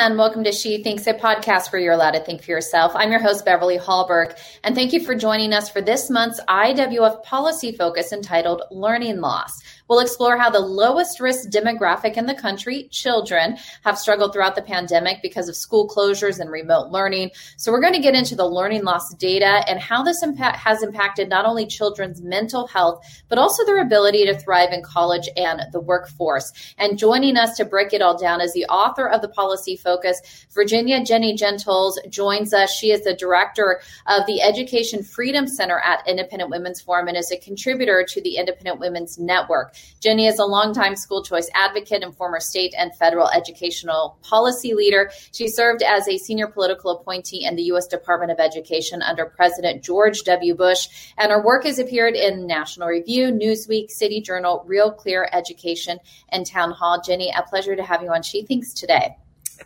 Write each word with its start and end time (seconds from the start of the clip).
and 0.00 0.16
welcome 0.16 0.42
to 0.44 0.50
She 0.50 0.82
Thinks, 0.82 1.06
a 1.06 1.12
podcast 1.12 1.70
where 1.70 1.82
you're 1.82 1.92
allowed 1.92 2.12
to 2.12 2.20
think 2.20 2.42
for 2.42 2.50
yourself. 2.52 2.92
I'm 2.94 3.10
your 3.10 3.20
host, 3.20 3.44
Beverly 3.44 3.76
Hallberg, 3.76 4.34
and 4.64 4.74
thank 4.74 4.94
you 4.94 5.04
for 5.04 5.14
joining 5.14 5.52
us 5.52 5.68
for 5.68 5.82
this 5.82 6.08
month's 6.08 6.40
IWF 6.48 7.22
policy 7.22 7.72
focus 7.72 8.10
entitled 8.10 8.62
Learning 8.70 9.20
Loss. 9.20 9.62
We'll 9.90 9.98
explore 9.98 10.38
how 10.38 10.50
the 10.50 10.60
lowest 10.60 11.18
risk 11.18 11.48
demographic 11.48 12.16
in 12.16 12.26
the 12.26 12.34
country, 12.36 12.86
children, 12.92 13.56
have 13.82 13.98
struggled 13.98 14.32
throughout 14.32 14.54
the 14.54 14.62
pandemic 14.62 15.20
because 15.20 15.48
of 15.48 15.56
school 15.56 15.88
closures 15.88 16.38
and 16.38 16.48
remote 16.48 16.92
learning. 16.92 17.32
So, 17.56 17.72
we're 17.72 17.80
going 17.80 17.94
to 17.94 17.98
get 17.98 18.14
into 18.14 18.36
the 18.36 18.46
learning 18.46 18.84
loss 18.84 19.12
data 19.14 19.68
and 19.68 19.80
how 19.80 20.04
this 20.04 20.22
impact 20.22 20.58
has 20.58 20.84
impacted 20.84 21.28
not 21.28 21.44
only 21.44 21.66
children's 21.66 22.22
mental 22.22 22.68
health, 22.68 23.04
but 23.28 23.36
also 23.36 23.64
their 23.64 23.82
ability 23.82 24.26
to 24.26 24.38
thrive 24.38 24.72
in 24.72 24.84
college 24.84 25.28
and 25.36 25.62
the 25.72 25.80
workforce. 25.80 26.52
And 26.78 26.96
joining 26.96 27.36
us 27.36 27.56
to 27.56 27.64
break 27.64 27.92
it 27.92 28.00
all 28.00 28.16
down 28.16 28.40
is 28.40 28.52
the 28.52 28.66
author 28.66 29.08
of 29.08 29.22
the 29.22 29.28
policy 29.28 29.76
focus, 29.76 30.46
Virginia 30.54 31.02
Jenny 31.04 31.34
Gentles, 31.34 31.98
joins 32.08 32.54
us. 32.54 32.72
She 32.72 32.92
is 32.92 33.02
the 33.02 33.16
director 33.16 33.80
of 34.06 34.24
the 34.26 34.40
Education 34.40 35.02
Freedom 35.02 35.48
Center 35.48 35.80
at 35.80 36.06
Independent 36.06 36.52
Women's 36.52 36.80
Forum 36.80 37.08
and 37.08 37.16
is 37.16 37.32
a 37.32 37.38
contributor 37.38 38.06
to 38.08 38.20
the 38.20 38.36
Independent 38.36 38.78
Women's 38.78 39.18
Network. 39.18 39.74
Jenny 40.00 40.26
is 40.26 40.38
a 40.38 40.44
longtime 40.44 40.96
school 40.96 41.22
choice 41.22 41.48
advocate 41.54 42.02
and 42.02 42.16
former 42.16 42.40
state 42.40 42.74
and 42.76 42.94
federal 42.96 43.28
educational 43.28 44.18
policy 44.22 44.74
leader. 44.74 45.10
She 45.32 45.48
served 45.48 45.82
as 45.82 46.08
a 46.08 46.16
senior 46.16 46.46
political 46.46 46.92
appointee 46.92 47.44
in 47.44 47.56
the 47.56 47.64
U.S. 47.64 47.86
Department 47.86 48.32
of 48.32 48.40
Education 48.40 49.02
under 49.02 49.26
President 49.26 49.84
George 49.84 50.22
W. 50.22 50.54
Bush, 50.54 50.88
and 51.18 51.30
her 51.30 51.44
work 51.44 51.64
has 51.64 51.78
appeared 51.78 52.14
in 52.14 52.46
National 52.46 52.88
Review, 52.88 53.28
Newsweek, 53.28 53.90
City 53.90 54.20
Journal, 54.20 54.64
Real 54.66 54.90
Clear 54.90 55.28
Education, 55.32 55.98
and 56.30 56.46
Town 56.46 56.70
Hall. 56.70 57.00
Jenny, 57.04 57.30
a 57.36 57.42
pleasure 57.42 57.76
to 57.76 57.82
have 57.82 58.02
you 58.02 58.10
on 58.10 58.22
She 58.22 58.42
Thinks 58.42 58.72
today. 58.72 59.16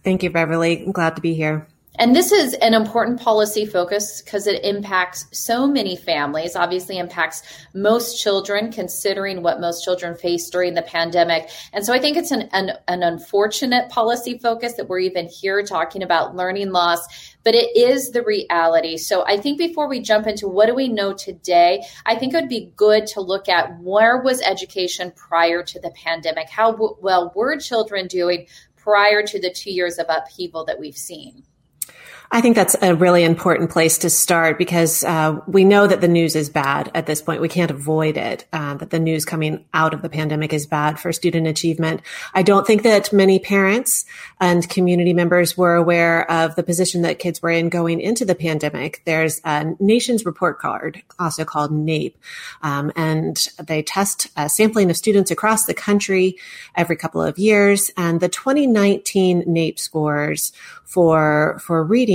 Thank 0.02 0.22
you, 0.22 0.30
Beverly. 0.30 0.84
I'm 0.84 0.92
glad 0.92 1.16
to 1.16 1.22
be 1.22 1.34
here. 1.34 1.68
And 1.96 2.14
this 2.14 2.32
is 2.32 2.54
an 2.54 2.74
important 2.74 3.20
policy 3.20 3.66
focus 3.66 4.20
because 4.20 4.48
it 4.48 4.64
impacts 4.64 5.26
so 5.30 5.68
many 5.68 5.94
families, 5.94 6.56
obviously 6.56 6.98
impacts 6.98 7.44
most 7.72 8.20
children, 8.20 8.72
considering 8.72 9.44
what 9.44 9.60
most 9.60 9.84
children 9.84 10.16
face 10.16 10.50
during 10.50 10.74
the 10.74 10.82
pandemic. 10.82 11.50
And 11.72 11.86
so 11.86 11.92
I 11.92 12.00
think 12.00 12.16
it's 12.16 12.32
an, 12.32 12.48
an, 12.52 12.72
an, 12.88 13.04
unfortunate 13.04 13.90
policy 13.90 14.38
focus 14.38 14.72
that 14.72 14.88
we're 14.88 14.98
even 15.00 15.28
here 15.28 15.62
talking 15.62 16.02
about 16.02 16.34
learning 16.34 16.72
loss, 16.72 17.06
but 17.44 17.54
it 17.54 17.76
is 17.76 18.10
the 18.10 18.24
reality. 18.24 18.96
So 18.96 19.24
I 19.24 19.36
think 19.36 19.58
before 19.58 19.88
we 19.88 20.00
jump 20.00 20.26
into 20.26 20.48
what 20.48 20.66
do 20.66 20.74
we 20.74 20.88
know 20.88 21.12
today, 21.12 21.84
I 22.04 22.16
think 22.16 22.34
it 22.34 22.40
would 22.40 22.48
be 22.48 22.72
good 22.74 23.06
to 23.08 23.20
look 23.20 23.48
at 23.48 23.78
where 23.78 24.20
was 24.20 24.42
education 24.42 25.12
prior 25.14 25.62
to 25.62 25.78
the 25.78 25.92
pandemic? 25.92 26.50
How 26.50 26.72
w- 26.72 26.96
well 27.00 27.32
were 27.36 27.56
children 27.56 28.08
doing 28.08 28.48
prior 28.74 29.22
to 29.22 29.40
the 29.40 29.52
two 29.52 29.70
years 29.70 29.98
of 29.98 30.06
upheaval 30.08 30.64
that 30.64 30.80
we've 30.80 30.96
seen? 30.96 31.44
I 32.30 32.40
think 32.40 32.56
that's 32.56 32.74
a 32.80 32.94
really 32.94 33.22
important 33.22 33.70
place 33.70 33.98
to 33.98 34.10
start 34.10 34.58
because 34.58 35.04
uh, 35.04 35.40
we 35.46 35.62
know 35.62 35.86
that 35.86 36.00
the 36.00 36.08
news 36.08 36.34
is 36.34 36.48
bad 36.48 36.90
at 36.94 37.06
this 37.06 37.22
point. 37.22 37.40
We 37.40 37.48
can't 37.48 37.70
avoid 37.70 38.16
it. 38.16 38.44
Uh, 38.52 38.74
that 38.74 38.90
the 38.90 38.98
news 38.98 39.24
coming 39.24 39.64
out 39.74 39.94
of 39.94 40.02
the 40.02 40.08
pandemic 40.08 40.52
is 40.52 40.66
bad 40.66 40.98
for 40.98 41.12
student 41.12 41.46
achievement. 41.46 42.00
I 42.32 42.42
don't 42.42 42.66
think 42.66 42.82
that 42.82 43.12
many 43.12 43.38
parents 43.38 44.04
and 44.40 44.68
community 44.68 45.12
members 45.12 45.56
were 45.56 45.74
aware 45.74 46.28
of 46.30 46.56
the 46.56 46.62
position 46.62 47.02
that 47.02 47.18
kids 47.18 47.42
were 47.42 47.50
in 47.50 47.68
going 47.68 48.00
into 48.00 48.24
the 48.24 48.34
pandemic. 48.34 49.02
There's 49.04 49.40
a 49.44 49.74
Nations 49.78 50.24
Report 50.24 50.58
Card, 50.58 51.02
also 51.18 51.44
called 51.44 51.72
NAEP, 51.72 52.14
um, 52.62 52.90
and 52.96 53.48
they 53.62 53.82
test 53.82 54.28
a 54.36 54.48
sampling 54.48 54.90
of 54.90 54.96
students 54.96 55.30
across 55.30 55.66
the 55.66 55.74
country 55.74 56.36
every 56.74 56.96
couple 56.96 57.22
of 57.22 57.38
years. 57.38 57.90
And 57.96 58.20
the 58.20 58.28
2019 58.28 59.44
NAEP 59.44 59.78
scores 59.78 60.52
for 60.84 61.58
for 61.60 61.82
reading 61.82 62.13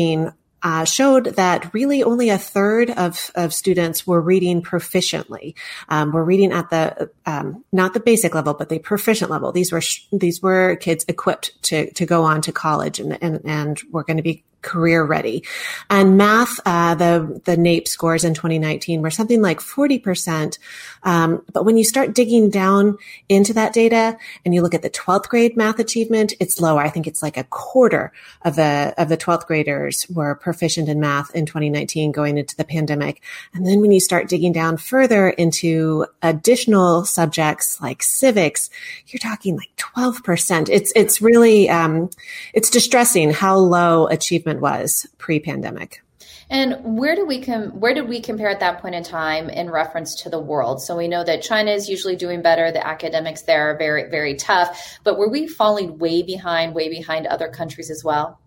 uh, 0.61 0.83
showed 0.83 1.25
that 1.35 1.73
really 1.73 2.03
only 2.03 2.29
a 2.29 2.37
third 2.37 2.89
of, 2.89 3.31
of 3.35 3.53
students 3.53 4.05
were 4.05 4.19
reading 4.19 4.61
proficiently. 4.61 5.55
Um, 5.87 6.11
were 6.11 6.23
reading 6.23 6.51
at 6.51 6.69
the 6.69 7.09
um, 7.25 7.63
not 7.71 7.93
the 7.93 7.99
basic 7.99 8.35
level, 8.35 8.53
but 8.53 8.69
the 8.69 8.79
proficient 8.79 9.31
level. 9.31 9.51
These 9.51 9.71
were 9.71 9.81
sh- 9.81 10.05
these 10.11 10.41
were 10.41 10.75
kids 10.75 11.05
equipped 11.07 11.61
to 11.63 11.91
to 11.93 12.05
go 12.05 12.23
on 12.23 12.41
to 12.41 12.51
college 12.51 12.99
and 12.99 13.17
and, 13.21 13.41
and 13.45 13.79
were 13.91 14.03
going 14.03 14.17
to 14.17 14.23
be 14.23 14.43
career 14.61 15.03
ready. 15.03 15.43
And 15.89 16.17
math, 16.17 16.59
uh, 16.65 16.95
the 16.95 17.41
the 17.45 17.55
NAEP 17.55 17.87
scores 17.87 18.23
in 18.23 18.33
2019 18.33 19.01
were 19.01 19.11
something 19.11 19.41
like 19.41 19.61
40 19.61 19.99
percent. 19.99 20.59
Um, 21.03 21.43
but 21.53 21.65
when 21.65 21.77
you 21.77 21.83
start 21.83 22.13
digging 22.13 22.49
down 22.49 22.97
into 23.29 23.53
that 23.53 23.73
data 23.73 24.17
and 24.43 24.53
you 24.53 24.61
look 24.61 24.73
at 24.73 24.81
the 24.81 24.89
12th 24.89 25.29
grade 25.29 25.55
math 25.55 25.79
achievement, 25.79 26.33
it's 26.39 26.59
lower. 26.59 26.81
I 26.81 26.89
think 26.89 27.07
it's 27.07 27.23
like 27.23 27.37
a 27.37 27.45
quarter 27.45 28.11
of 28.43 28.55
the 28.55 28.93
of 28.97 29.09
the 29.09 29.17
12th 29.17 29.45
graders 29.45 30.05
were 30.09 30.35
proficient 30.35 30.89
in 30.89 30.99
math 30.99 31.33
in 31.35 31.45
2019 31.45 32.11
going 32.11 32.37
into 32.37 32.55
the 32.55 32.65
pandemic. 32.65 33.21
And 33.53 33.65
then 33.65 33.81
when 33.81 33.91
you 33.91 33.99
start 33.99 34.27
digging 34.27 34.51
down 34.51 34.77
further 34.77 35.29
into 35.29 36.05
additional 36.21 37.05
subjects 37.05 37.79
like 37.81 38.03
civics, 38.03 38.69
you're 39.07 39.19
talking 39.19 39.55
like 39.55 39.71
12 39.77 40.23
percent. 40.23 40.69
It's 40.69 40.91
it's 40.95 41.21
really 41.21 41.69
um, 41.69 42.09
it's 42.53 42.69
distressing 42.69 43.31
how 43.31 43.57
low 43.57 44.07
achievement 44.07 44.48
was 44.57 45.07
pre-pandemic. 45.17 46.01
And 46.49 46.97
where 46.97 47.15
do 47.15 47.25
we 47.25 47.41
com- 47.41 47.79
where 47.79 47.93
did 47.93 48.09
we 48.09 48.21
compare 48.21 48.49
at 48.49 48.59
that 48.61 48.81
point 48.81 48.95
in 48.95 49.03
time 49.03 49.49
in 49.49 49.69
reference 49.69 50.23
to 50.23 50.29
the 50.29 50.39
world? 50.39 50.81
So 50.81 50.97
we 50.97 51.07
know 51.07 51.23
that 51.23 51.43
China 51.43 51.71
is 51.71 51.87
usually 51.87 52.15
doing 52.15 52.41
better. 52.41 52.71
The 52.71 52.85
academics 52.85 53.43
there 53.43 53.69
are 53.69 53.77
very 53.77 54.09
very 54.09 54.35
tough, 54.35 54.99
but 55.03 55.19
were 55.19 55.29
we 55.29 55.47
falling 55.47 55.99
way 55.99 56.23
behind, 56.23 56.73
way 56.73 56.89
behind 56.89 57.27
other 57.27 57.49
countries 57.49 57.91
as 57.91 58.03
well? 58.03 58.39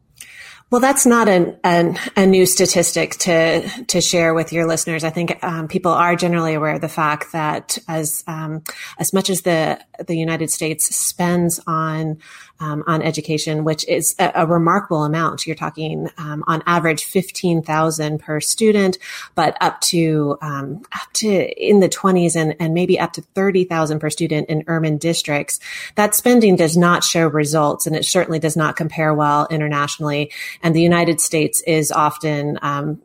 Well, 0.73 0.81
that's 0.81 1.05
not 1.05 1.29
an, 1.29 1.59
an, 1.65 1.99
a 2.17 2.25
new 2.25 2.47
statistic 2.47 3.13
to 3.19 3.69
to 3.89 4.01
share 4.01 4.33
with 4.33 4.55
your 4.55 4.67
listeners. 4.67 5.05
I 5.05 5.11
think 5.11 5.39
um, 5.45 5.69
people 5.69 5.93
are 5.93 6.17
generally 6.17 6.55
aware 6.55 6.75
of 6.75 6.81
the 6.81 6.89
fact 6.89 7.33
that 7.33 7.77
as 7.89 8.25
um, 8.27 8.63
as 8.99 9.13
much 9.13 9.29
as 9.29 9.43
the 9.43 9.79
the 10.07 10.17
United 10.17 10.51
States 10.51 10.97
spends 10.97 11.61
on 11.67 12.19
um, 12.63 12.85
on 12.87 13.03
education, 13.03 13.65
which 13.65 13.87
is 13.89 14.15
a, 14.19 14.31
a 14.35 14.47
remarkable 14.47 15.05
amount. 15.05 15.47
You're 15.47 15.57
talking 15.57 16.09
um, 16.17 16.45
on 16.47 16.63
average 16.67 17.05
fifteen 17.05 17.63
thousand 17.63 18.21
per 18.21 18.41
student, 18.41 18.99
but 19.35 19.57
up 19.61 19.81
to 19.93 20.39
um, 20.41 20.83
up 20.93 21.13
to 21.15 21.29
in 21.29 21.81
the 21.81 21.89
twenties 21.89 22.37
and 22.37 22.55
and 22.61 22.73
maybe 22.73 23.01
up 23.01 23.13
to 23.15 23.23
thirty 23.35 23.65
thousand 23.65 23.99
per 23.99 24.11
student 24.11 24.49
in 24.49 24.65
urban 24.67 24.97
districts. 24.99 25.59
That 25.97 26.15
spending 26.15 26.57
does 26.57 26.77
not 26.77 27.05
show 27.05 27.27
results, 27.27 27.87
and 27.87 27.97
it 27.97 28.05
certainly 28.05 28.39
does 28.39 28.57
not 28.57 28.77
compare 28.77 29.13
well 29.13 29.47
internationally. 29.51 30.31
And 30.63 30.75
the 30.75 30.83
United 30.83 31.21
States 31.21 31.63
is 31.67 31.91
often 31.91 32.59
um, 32.63 33.01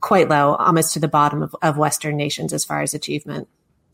quite 0.00 0.28
low, 0.28 0.54
almost 0.54 0.94
to 0.94 1.00
the 1.00 1.08
bottom 1.08 1.42
of, 1.42 1.56
of 1.62 1.78
Western 1.78 2.16
nations 2.16 2.52
as 2.52 2.64
far 2.64 2.82
as 2.82 2.94
achievement. 2.94 3.48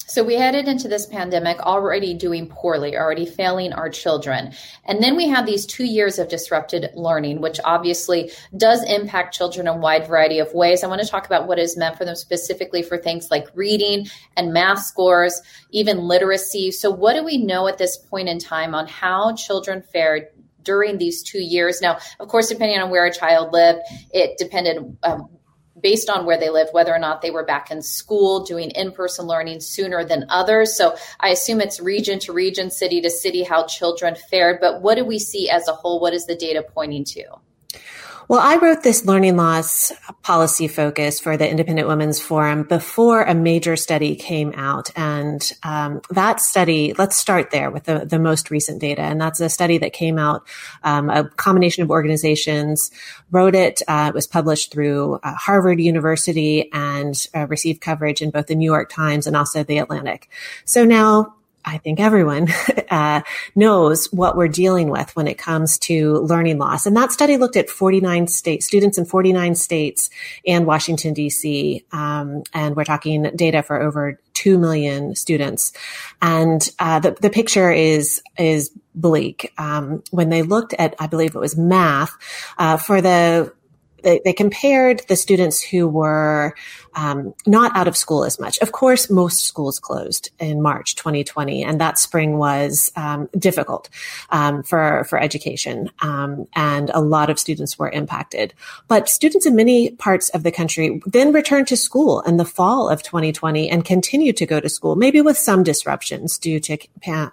So 0.09 0.23
we 0.23 0.35
headed 0.35 0.69
into 0.69 0.87
this 0.87 1.05
pandemic 1.07 1.59
already 1.61 2.15
doing 2.15 2.47
poorly, 2.47 2.97
already 2.97 3.27
failing 3.27 3.73
our 3.73 3.89
children. 3.89 4.53
And 4.85 5.03
then 5.03 5.17
we 5.17 5.29
had 5.29 5.47
these 5.47 5.67
two 5.67 5.85
years 5.85 6.21
of 6.21 6.29
disrupted 6.29 6.91
learning, 6.95 7.41
which 7.41 7.59
obviously 7.65 8.31
does 8.57 8.85
impact 8.85 9.35
children 9.35 9.67
in 9.67 9.75
a 9.75 9.77
wide 9.77 10.07
variety 10.07 10.39
of 10.39 10.55
ways. 10.55 10.85
I 10.85 10.87
want 10.87 11.03
to 11.03 11.09
talk 11.09 11.27
about 11.27 11.49
what 11.49 11.59
is 11.59 11.77
meant 11.77 11.99
for 11.99 12.05
them 12.05 12.15
specifically 12.15 12.83
for 12.83 12.97
things 12.97 13.33
like 13.33 13.49
reading 13.55 14.07
and 14.37 14.53
math 14.53 14.85
scores, 14.85 15.41
even 15.71 15.99
literacy. 15.99 16.71
So 16.71 16.91
what 16.91 17.15
do 17.15 17.25
we 17.25 17.39
know 17.39 17.67
at 17.67 17.79
this 17.79 17.99
point 17.99 18.29
in 18.29 18.39
time 18.39 18.77
on 18.77 18.87
how 18.87 19.35
children 19.35 19.83
fared 19.93 20.29
during 20.63 20.99
these 20.99 21.23
two 21.23 21.39
years. 21.39 21.81
Now, 21.81 21.99
of 22.19 22.27
course, 22.29 22.49
depending 22.49 22.79
on 22.81 22.91
where 22.91 23.07
a 23.07 23.13
child 23.13 23.53
lived, 23.53 23.83
it 24.13 24.37
depended 24.37 24.97
um, 25.05 25.29
based 25.87 26.11
on 26.11 26.27
where 26.27 26.37
they 26.37 26.51
lived, 26.51 26.75
whether 26.75 26.93
or 26.93 26.99
not 26.99 27.23
they 27.23 27.31
were 27.31 27.45
back 27.45 27.71
in 27.71 27.81
school 27.81 28.43
doing 28.45 28.73
in 28.73 28.91
person 28.91 29.25
learning 29.25 29.61
sooner 29.61 30.05
than 30.05 30.27
others. 30.29 30.77
So 30.77 30.97
I 31.21 31.29
assume 31.29 31.61
it's 31.61 31.79
region 31.79 32.19
to 32.27 32.33
region, 32.33 32.73
city 32.73 33.01
to 33.03 33.09
city, 33.09 33.45
how 33.45 33.67
children 33.67 34.17
fared. 34.17 34.59
But 34.61 34.83
what 34.83 34.97
do 34.97 35.05
we 35.05 35.21
see 35.21 35.49
as 35.49 35.69
a 35.69 35.73
whole? 35.73 36.01
What 36.01 36.13
is 36.13 36.27
the 36.27 36.35
data 36.35 36.65
pointing 36.75 37.05
to? 37.05 37.23
Well, 38.29 38.41
I 38.41 38.57
wrote 38.57 38.83
this 38.83 39.05
learning 39.05 39.37
loss 39.37 39.93
policy 40.23 40.67
focus 40.67 41.21
for 41.21 41.37
the 41.37 41.49
Independent 41.49 41.87
Women's 41.87 42.19
Forum 42.19 42.65
before 42.65 43.23
a 43.23 43.37
major 43.37 43.77
study 43.77 44.17
came 44.17 44.53
out. 44.57 44.91
And 44.97 45.49
um, 45.63 46.01
that 46.11 46.41
study, 46.41 46.93
let's 46.99 47.17
start 47.17 47.53
there 47.53 47.71
with 47.71 47.85
the, 47.85 48.05
the 48.05 48.19
most 48.19 48.51
recent 48.51 48.81
data. 48.81 49.03
And 49.03 49.21
that's 49.21 49.39
a 49.39 49.49
study 49.49 49.79
that 49.79 49.93
came 49.93 50.19
out, 50.19 50.45
um, 50.83 51.09
a 51.09 51.29
combination 51.37 51.85
of 51.85 51.91
organizations 51.91 52.91
wrote 53.31 53.55
it. 53.55 53.81
Uh, 53.87 54.07
it 54.09 54.15
was 54.15 54.27
published 54.27 54.73
through 54.73 55.21
uh, 55.23 55.35
Harvard 55.35 55.81
University 55.81 56.69
and 56.73 57.29
uh, 57.33 57.47
received 57.47 57.81
coverage 57.81 58.23
in 58.23 58.31
both 58.31 58.49
the 58.49 58.57
New 58.57 58.65
York 58.65 58.91
Times 58.91 59.29
and 59.29 59.37
also 59.37 59.63
the 59.63 59.79
Atlantic. 59.79 60.29
So 60.65 60.85
now 60.85 61.37
I 61.67 61.79
think 61.79 61.99
everyone 61.99 62.49
uh, 62.91 63.23
knows 63.57 64.13
what 64.13 64.37
we're 64.37 64.49
dealing 64.49 64.89
with 64.89 65.15
when 65.17 65.27
it 65.27 65.37
comes 65.37 65.79
to 65.81 66.19
learning 66.19 66.59
loss. 66.59 66.87
And 66.87 66.97
that 66.97 67.11
study 67.11 67.37
looked 67.37 67.57
at 67.57 67.69
49 67.69 68.29
state 68.29 68.63
students 68.63 68.97
in 68.97 69.05
49 69.05 69.57
states 69.57 70.09
and 70.47 70.65
Washington 70.65 71.13
D.C. 71.13 71.85
Um, 71.91 72.45
and 72.55 72.77
we're 72.77 72.85
talking 72.85 73.25
data 73.35 73.65
for 73.65 73.83
over 73.83 74.21
2 74.35 74.59
million 74.59 75.17
students. 75.17 75.73
And 76.23 76.69
uh, 76.79 77.01
the, 77.01 77.17
the 77.21 77.31
picture 77.31 77.73
is 77.73 78.23
is 78.39 78.71
bleak. 78.95 79.53
Um, 79.59 80.03
when 80.11 80.29
they 80.29 80.43
looked 80.43 80.75
at, 80.75 80.95
I 80.99 81.07
believe 81.07 81.35
it 81.35 81.41
was 81.41 81.57
math, 81.57 82.17
uh, 82.59 82.77
for 82.77 83.01
the 83.01 83.53
they, 84.07 84.21
they 84.25 84.33
compared 84.33 85.01
the 85.09 85.17
students 85.17 85.61
who 85.61 85.89
were 85.89 86.55
um, 86.95 87.35
not 87.45 87.77
out 87.77 87.89
of 87.89 87.97
school 87.97 88.25
as 88.25 88.39
much. 88.39 88.57
Of 88.61 88.71
course, 88.71 89.11
most 89.11 89.45
schools 89.45 89.81
closed 89.81 90.31
in 90.39 90.63
March 90.63 90.95
2020, 90.95 91.65
and 91.65 91.81
that 91.81 91.99
spring 91.99 92.39
was 92.39 92.93
um, 92.95 93.29
difficult 93.37 93.89
um, 94.31 94.63
for 94.63 95.05
for 95.11 95.19
education, 95.19 95.91
um, 96.03 96.47
and 96.55 96.89
a 96.95 97.01
lot 97.01 97.31
of 97.31 97.41
students 97.41 97.81
were 97.81 97.91
impacted. 97.91 98.55
But 98.87 99.09
students 99.09 99.45
in 99.45 99.57
many 99.57 99.91
parts 99.91 100.29
of 100.29 100.45
the 100.45 100.53
country 100.53 101.03
then 101.07 101.33
returned 101.33 101.67
to 101.69 101.77
school 101.77 102.21
in 102.21 102.37
the 102.37 102.45
fall 102.45 102.89
of 102.89 103.03
2020 103.03 103.69
and 103.69 103.85
continued 103.85 104.37
to 104.37 104.47
go 104.47 104.61
to 104.61 104.69
school, 104.69 104.95
maybe 104.95 105.21
with 105.21 105.37
some 105.37 105.65
disruptions 105.65 106.39
due 106.39 106.61
to 106.61 106.79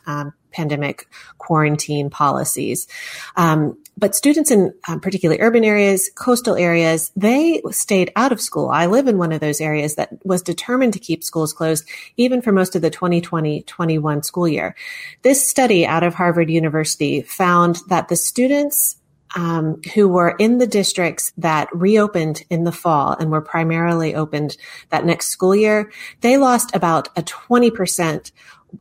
um, 0.07 0.33
pandemic 0.51 1.07
quarantine 1.37 2.09
policies. 2.09 2.87
Um, 3.35 3.77
but 3.97 4.15
students 4.15 4.51
in 4.51 4.73
um, 4.87 4.99
particularly 4.99 5.41
urban 5.41 5.63
areas, 5.63 6.09
coastal 6.15 6.55
areas, 6.55 7.11
they 7.15 7.61
stayed 7.71 8.11
out 8.15 8.31
of 8.31 8.41
school. 8.41 8.69
I 8.69 8.87
live 8.87 9.07
in 9.07 9.17
one 9.17 9.31
of 9.31 9.39
those 9.39 9.61
areas 9.61 9.95
that 9.95 10.09
was 10.25 10.41
determined 10.41 10.93
to 10.93 10.99
keep 10.99 11.23
schools 11.23 11.53
closed 11.53 11.87
even 12.17 12.41
for 12.41 12.51
most 12.51 12.75
of 12.75 12.81
the 12.81 12.91
2020-21 12.91 14.25
school 14.25 14.47
year. 14.47 14.75
This 15.21 15.47
study 15.47 15.85
out 15.85 16.03
of 16.03 16.15
Harvard 16.15 16.49
University 16.49 17.21
found 17.21 17.79
that 17.87 18.07
the 18.07 18.15
students 18.15 18.97
um, 19.35 19.81
who 19.93 20.07
were 20.07 20.35
in 20.37 20.59
the 20.59 20.67
districts 20.67 21.31
that 21.37 21.67
reopened 21.73 22.43
in 22.49 22.63
the 22.63 22.71
fall 22.71 23.15
and 23.19 23.31
were 23.31 23.41
primarily 23.41 24.15
opened 24.15 24.57
that 24.89 25.05
next 25.05 25.29
school 25.29 25.55
year, 25.55 25.91
they 26.21 26.37
lost 26.37 26.75
about 26.75 27.09
a 27.17 27.23
20% 27.23 28.31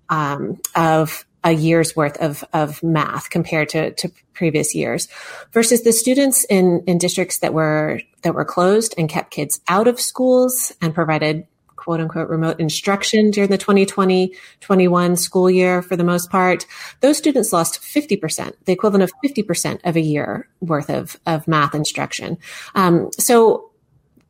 um, 0.09 0.61
of 0.75 1.25
a 1.45 1.53
year's 1.53 1.97
worth 1.97 2.17
of, 2.19 2.45
of 2.53 2.83
math 2.83 3.31
compared 3.31 3.69
to, 3.71 3.93
to 3.93 4.11
previous 4.35 4.75
years 4.75 5.09
versus 5.53 5.83
the 5.83 5.93
students 5.93 6.45
in, 6.45 6.83
in 6.87 6.99
districts 6.99 7.39
that 7.39 7.53
were, 7.53 8.01
that 8.23 8.35
were 8.35 8.45
closed 8.45 8.95
and 8.97 9.09
kept 9.09 9.31
kids 9.31 9.61
out 9.69 9.89
of 9.89 10.01
schools 10.01 10.73
and 10.81 10.95
provided 10.95 11.47
quote 11.83 12.01
unquote 12.01 12.29
remote 12.29 12.61
instruction 12.61 13.33
during 13.33 13.51
the 13.51 13.59
2020-21 13.59 15.19
school 15.19 15.51
year 15.51 15.83
for 15.83 15.97
the 15.97 16.05
most 16.05 16.31
part. 16.31 16.65
Those 17.01 17.19
students 17.19 17.53
lost 17.53 17.83
50%, 17.83 18.55
the 18.67 18.73
equivalent 18.73 19.03
of 19.03 19.13
50% 19.25 19.81
of 19.83 19.97
a 19.97 20.01
year 20.01 20.49
worth 20.61 20.89
of, 20.89 21.19
of 21.27 21.49
math 21.49 21.75
instruction. 21.75 22.39
Um, 22.77 23.11
so 23.19 23.72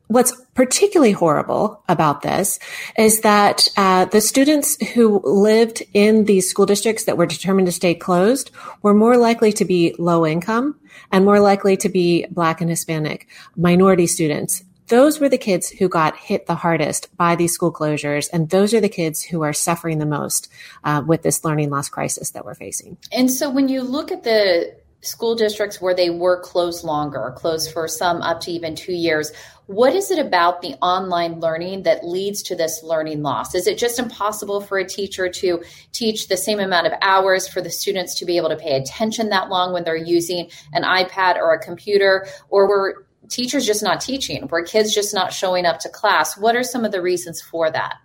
what's 0.07 0.33
particularly 0.53 1.11
horrible 1.11 1.83
about 1.87 2.21
this 2.21 2.59
is 2.97 3.21
that 3.21 3.67
uh, 3.77 4.05
the 4.05 4.21
students 4.21 4.75
who 4.93 5.21
lived 5.23 5.81
in 5.93 6.25
these 6.25 6.49
school 6.49 6.65
districts 6.65 7.05
that 7.05 7.17
were 7.17 7.25
determined 7.25 7.65
to 7.67 7.71
stay 7.71 7.95
closed 7.95 8.51
were 8.81 8.93
more 8.93 9.17
likely 9.17 9.51
to 9.53 9.65
be 9.65 9.95
low 9.97 10.25
income 10.25 10.79
and 11.11 11.25
more 11.25 11.39
likely 11.39 11.77
to 11.77 11.89
be 11.89 12.25
black 12.29 12.61
and 12.61 12.69
hispanic 12.69 13.27
minority 13.55 14.07
students. 14.07 14.63
Those 14.87 15.19
were 15.19 15.29
the 15.29 15.37
kids 15.37 15.69
who 15.69 15.87
got 15.87 16.17
hit 16.17 16.45
the 16.45 16.55
hardest 16.55 17.15
by 17.15 17.35
these 17.35 17.53
school 17.53 17.71
closures 17.71 18.29
and 18.33 18.49
those 18.49 18.73
are 18.73 18.81
the 18.81 18.89
kids 18.89 19.23
who 19.23 19.41
are 19.41 19.53
suffering 19.53 19.97
the 19.97 20.05
most 20.05 20.49
uh, 20.83 21.01
with 21.05 21.23
this 21.23 21.43
learning 21.45 21.69
loss 21.69 21.89
crisis 21.89 22.31
that 22.31 22.45
we're 22.45 22.53
facing. 22.53 22.97
And 23.11 23.31
so 23.31 23.49
when 23.49 23.69
you 23.69 23.81
look 23.81 24.11
at 24.11 24.23
the 24.23 24.75
school 25.03 25.35
districts 25.35 25.81
where 25.81 25.93
they 25.93 26.09
were 26.09 26.39
closed 26.39 26.83
longer, 26.83 27.33
closed 27.35 27.71
for 27.71 27.87
some 27.87 28.21
up 28.21 28.39
to 28.41 28.51
even 28.51 28.73
two 28.73 28.93
years. 28.93 29.31
What 29.67 29.93
is 29.93 30.11
it 30.11 30.19
about 30.19 30.61
the 30.61 30.75
online 30.81 31.39
learning 31.39 31.83
that 31.83 32.05
leads 32.05 32.41
to 32.43 32.55
this 32.55 32.81
learning 32.83 33.21
loss? 33.21 33.53
Is 33.53 33.67
it 33.67 33.77
just 33.77 33.99
impossible 33.99 34.61
for 34.61 34.77
a 34.77 34.87
teacher 34.87 35.29
to 35.29 35.61
teach 35.91 36.27
the 36.27 36.37
same 36.37 36.59
amount 36.59 36.87
of 36.87 36.93
hours 37.01 37.47
for 37.47 37.61
the 37.61 37.69
students 37.69 38.15
to 38.19 38.25
be 38.25 38.37
able 38.37 38.49
to 38.49 38.55
pay 38.55 38.75
attention 38.75 39.29
that 39.29 39.49
long 39.49 39.73
when 39.73 39.83
they're 39.83 39.95
using 39.95 40.49
an 40.73 40.83
iPad 40.83 41.35
or 41.35 41.53
a 41.53 41.59
computer? 41.59 42.25
Or 42.49 42.67
were 42.67 43.05
teachers 43.29 43.65
just 43.65 43.83
not 43.83 44.01
teaching? 44.01 44.47
Were 44.47 44.63
kids 44.63 44.93
just 44.93 45.13
not 45.13 45.33
showing 45.33 45.65
up 45.65 45.79
to 45.79 45.89
class? 45.89 46.37
What 46.37 46.55
are 46.55 46.63
some 46.63 46.85
of 46.85 46.91
the 46.91 47.01
reasons 47.01 47.41
for 47.41 47.69
that? 47.71 47.95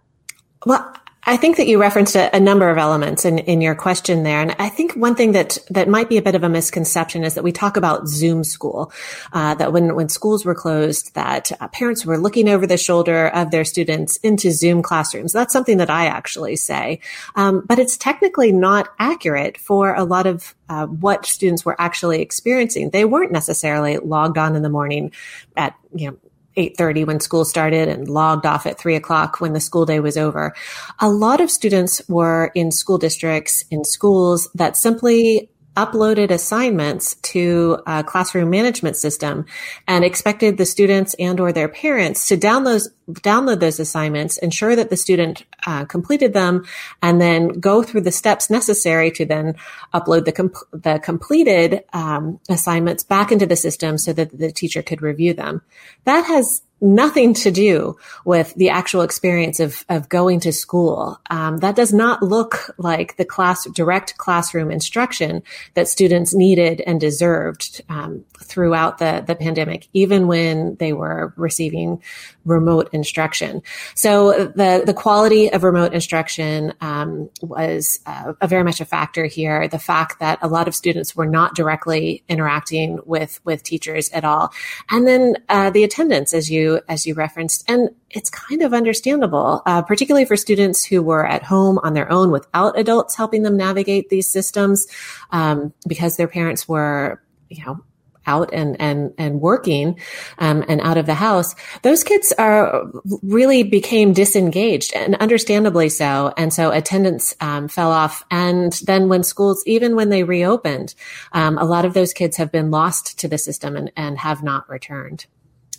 Well, 0.67 0.93
I 1.29 1.37
think 1.37 1.59
that 1.59 1.67
you 1.67 1.79
referenced 1.79 2.17
a, 2.17 2.35
a, 2.35 2.41
number 2.41 2.71
of 2.71 2.79
elements 2.79 3.27
in, 3.27 3.39
in 3.41 3.61
your 3.61 3.75
question 3.75 4.23
there. 4.23 4.41
And 4.41 4.57
I 4.59 4.71
think 4.71 4.95
one 4.95 5.15
thing 5.15 5.33
that, 5.33 5.59
that 5.69 5.87
might 5.87 6.09
be 6.09 6.17
a 6.17 6.23
bit 6.23 6.35
of 6.35 6.43
a 6.43 6.49
misconception 6.49 7.23
is 7.23 7.35
that 7.35 7.45
we 7.45 7.53
talk 7.53 7.77
about 7.77 8.09
Zoom 8.09 8.43
school, 8.45 8.91
uh, 9.35 9.55
that 9.57 9.71
when, 9.71 9.95
when 9.95 10.09
schools 10.09 10.47
were 10.47 10.55
closed, 10.55 11.15
that 11.17 11.53
uh, 11.61 11.69
parents 11.69 12.07
were 12.07 12.17
looking 12.17 12.49
over 12.49 12.67
the 12.67 12.79
shoulder 12.79 13.29
of 13.29 13.51
their 13.51 13.67
students 13.67 14.17
into 14.19 14.51
Zoom 14.51 14.81
classrooms. 14.81 15.35
That's 15.35 15.53
something 15.53 15.77
that 15.77 15.91
I 15.91 16.07
actually 16.07 16.57
say. 16.57 17.01
Um, 17.37 17.63
but 17.67 17.79
it's 17.79 17.99
technically 17.99 18.51
not 18.51 18.89
accurate 18.99 19.59
for 19.59 19.95
a 19.95 20.05
lot 20.05 20.27
of 20.27 20.55
uh, 20.71 20.87
what 20.87 21.27
students 21.27 21.63
were 21.63 21.79
actually 21.79 22.23
experiencing. 22.23 22.89
They 22.89 23.05
weren't 23.05 23.33
necessarily 23.33 23.99
logged 23.99 24.39
on 24.39 24.57
in 24.57 24.63
the 24.63 24.71
morning 24.71 25.13
at, 25.59 25.75
you 25.95 26.11
know, 26.11 26.17
8.30 26.59 27.07
when 27.07 27.21
school 27.21 27.45
started 27.45 27.89
and 27.89 28.09
logged 28.09 28.45
off 28.45 28.67
at 28.67 28.79
3 28.79 28.97
o'clock 28.97 29.41
when 29.41 29.53
the 29.53 29.61
school 29.61 29.87
day 29.87 30.01
was 30.01 30.17
over. 30.17 30.55
A 30.99 31.09
lot 31.09 31.41
of 31.41 31.51
students 31.51 32.03
were 32.09 32.51
in 32.55 32.73
school 32.73 32.99
districts, 32.99 33.65
in 33.71 33.85
schools 33.85 34.51
that 34.55 34.77
simply 34.77 35.49
uploaded 35.79 36.33
assignments 36.33 37.15
to 37.23 37.79
a 37.87 38.03
classroom 38.03 38.51
management 38.51 38.97
system 38.97 39.47
and 39.87 40.05
expected 40.05 40.59
the 40.59 40.67
students 40.67 41.15
and 41.21 41.39
or 41.39 41.53
their 41.53 41.69
parents 41.69 42.27
to 42.27 42.37
download 42.37 42.89
download 43.13 43.61
those 43.61 43.81
assignments, 43.81 44.37
ensure 44.39 44.77
that 44.77 44.91
the 44.91 44.97
student 44.97 45.45
uh, 45.67 45.85
completed 45.87 46.35
them, 46.35 46.67
and 47.01 47.21
then 47.21 47.49
go 47.49 47.83
through 47.83 48.03
the 48.03 48.13
steps 48.13 48.51
necessary 48.51 49.11
to 49.13 49.25
then 49.25 49.55
upload 49.95 50.25
the 50.25 50.33
com- 50.33 50.53
the 50.73 50.99
completed 50.99 51.85
um, 51.93 52.41
assignments 52.51 53.05
back 53.05 53.33
into 53.33 53.47
the 53.47 53.57
system 53.57 53.97
so 53.97 54.13
that 54.13 54.37
the 54.37 54.53
teacher 54.53 54.83
could 54.83 55.01
review 55.01 55.33
them. 55.33 55.63
That 56.05 56.27
has 56.27 56.63
nothing 56.81 57.35
to 57.35 57.51
do 57.51 57.97
with 58.25 58.55
the 58.55 58.71
actual 58.71 59.03
experience 59.03 59.61
of, 59.61 59.85
of 59.89 60.09
going 60.09 60.41
to 60.41 60.53
school. 60.53 61.21
Um, 61.31 61.59
that 61.59 61.77
does 61.77 61.93
not 61.93 62.23
look 62.23 62.75
like 62.79 63.17
the 63.17 63.25
class 63.25 63.67
direct 63.71 64.17
classroom 64.17 64.71
instruction 64.71 65.43
that 65.75 65.89
students 65.89 66.35
needed 66.35 66.81
and 66.81 67.01
deserved 67.01 67.83
um, 67.89 68.25
throughout 68.41 68.99
the, 68.99 69.25
the 69.27 69.35
pandemic, 69.35 69.89
even 69.93 70.27
when 70.27 70.77
they 70.77 70.93
were 70.93 71.33
receiving 71.37 72.03
remote 72.45 72.89
instruction. 72.93 73.63
So 73.95 74.47
the 74.47 74.83
the 74.85 74.95
quality 74.95 75.53
of 75.53 75.65
remote 75.65 75.93
instruction 75.93 76.73
um, 76.81 77.29
was 77.43 78.01
uh, 78.07 78.33
a 78.41 78.47
very 78.47 78.65
much 78.65 78.81
a 78.81 78.85
factor 78.85 79.27
here. 79.27 79.69
The 79.69 79.79
fact 79.79 80.21
that 80.21 80.39
a 80.41 80.49
lot 80.49 80.67
of 80.67 80.75
students 80.75 81.15
were 81.15 81.27
not 81.27 81.55
directly 81.55 82.23
interacting 82.29 83.01
with 83.05 83.41
with 83.45 83.63
teachers 83.63 84.09
at 84.11 84.25
all, 84.25 84.53
and 84.91 85.07
then 85.07 85.37
uh, 85.49 85.71
the 85.71 85.85
attendance, 85.85 86.33
as 86.33 86.51
you 86.51 86.68
as 86.89 87.07
you 87.07 87.15
referenced, 87.15 87.65
and 87.69 87.91
it's 88.11 88.31
kind 88.31 88.63
of 88.63 88.73
understandable, 88.73 89.63
uh, 89.67 89.83
particularly 89.83 90.25
for 90.25 90.37
students 90.37 90.85
who 90.85 91.03
were 91.03 91.27
at 91.27 91.43
home 91.43 91.79
on 91.83 91.95
their 91.95 92.11
own 92.11 92.31
without 92.31 92.79
adults 92.79 93.17
helping 93.17 93.43
them 93.43 93.57
navigate 93.57 94.09
these 94.09 94.31
systems, 94.31 94.87
um, 95.31 95.73
because 95.87 96.17
their 96.17 96.29
parents 96.29 96.69
were, 96.69 97.23
you 97.49 97.65
know, 97.65 97.83
out 98.29 98.51
and 98.53 98.77
and 98.81 99.13
and 99.19 99.41
working 99.41 99.99
um, 100.39 100.65
and 100.69 100.81
out 100.83 100.99
of 100.99 101.07
the 101.07 101.15
house 101.15 101.55
those 101.83 102.05
kids 102.05 102.33
are 102.39 102.85
really 103.23 103.63
became 103.63 104.13
disengaged 104.13 104.93
and 104.95 105.17
understandably 105.17 105.89
so 105.89 106.33
and 106.37 106.53
so 106.53 106.71
attendance 106.71 107.35
um, 107.41 107.67
fell 107.67 107.91
off 107.91 108.25
and 108.31 108.75
then 108.85 109.09
when 109.09 109.23
schools 109.23 109.63
even 109.67 109.97
when 109.97 110.11
they 110.11 110.23
reopened 110.23 110.95
um, 111.33 111.59
a 111.59 111.65
lot 111.65 111.85
of 111.85 111.95
those 111.95 112.13
kids 112.13 112.37
have 112.37 112.53
been 112.53 112.71
lost 112.71 113.19
to 113.19 113.27
the 113.27 113.39
system 113.39 113.75
and, 113.77 113.91
and 113.97 114.19
have 114.19 114.43
not 114.43 114.69
returned 114.69 115.27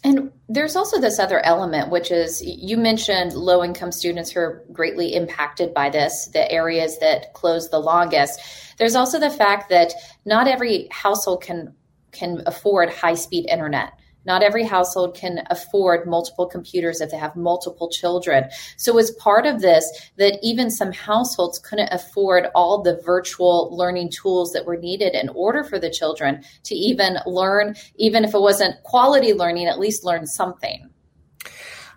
and 0.04 0.32
there's 0.48 0.76
also 0.76 1.00
this 1.00 1.20
other 1.20 1.44
element, 1.46 1.90
which 1.90 2.10
is 2.10 2.42
you 2.42 2.78
mentioned 2.78 3.34
low 3.34 3.64
income 3.64 3.92
students 3.92 4.32
who 4.32 4.40
are 4.40 4.64
greatly 4.72 5.14
impacted 5.14 5.74
by 5.74 5.90
this, 5.90 6.28
the 6.28 6.50
areas 6.52 7.00
that 7.00 7.34
close 7.34 7.70
the 7.70 7.80
longest. 7.80 8.40
There's 8.78 8.96
also 8.96 9.20
the 9.20 9.30
fact 9.30 9.70
that 9.70 9.94
not 10.26 10.48
every 10.48 10.88
household 10.92 11.44
can 11.44 11.76
can 12.12 12.42
afford 12.46 12.90
high 12.90 13.14
speed 13.14 13.46
internet. 13.50 13.94
Not 14.30 14.44
every 14.44 14.64
household 14.64 15.16
can 15.16 15.42
afford 15.50 16.08
multiple 16.08 16.46
computers 16.46 17.02
if 17.02 17.10
they 17.10 17.18
have 17.18 17.36
multiple 17.36 17.90
children. 17.90 18.48
So, 18.78 19.00
as 19.00 19.10
part 19.10 19.48
of 19.48 19.62
this, 19.62 20.12
that 20.18 20.38
even 20.44 20.70
some 20.70 20.92
households 20.92 21.58
couldn't 21.58 21.92
afford 21.92 22.46
all 22.54 22.84
the 22.84 23.02
virtual 23.04 23.76
learning 23.76 24.12
tools 24.12 24.52
that 24.52 24.68
were 24.68 24.78
needed 24.78 25.16
in 25.16 25.30
order 25.30 25.64
for 25.64 25.80
the 25.80 25.90
children 25.90 26.44
to 26.66 26.76
even 26.76 27.18
learn, 27.26 27.76
even 27.96 28.24
if 28.24 28.36
it 28.36 28.40
wasn't 28.40 28.84
quality 28.84 29.34
learning, 29.34 29.66
at 29.66 29.80
least 29.80 30.06
learn 30.06 30.28
something. 30.28 30.88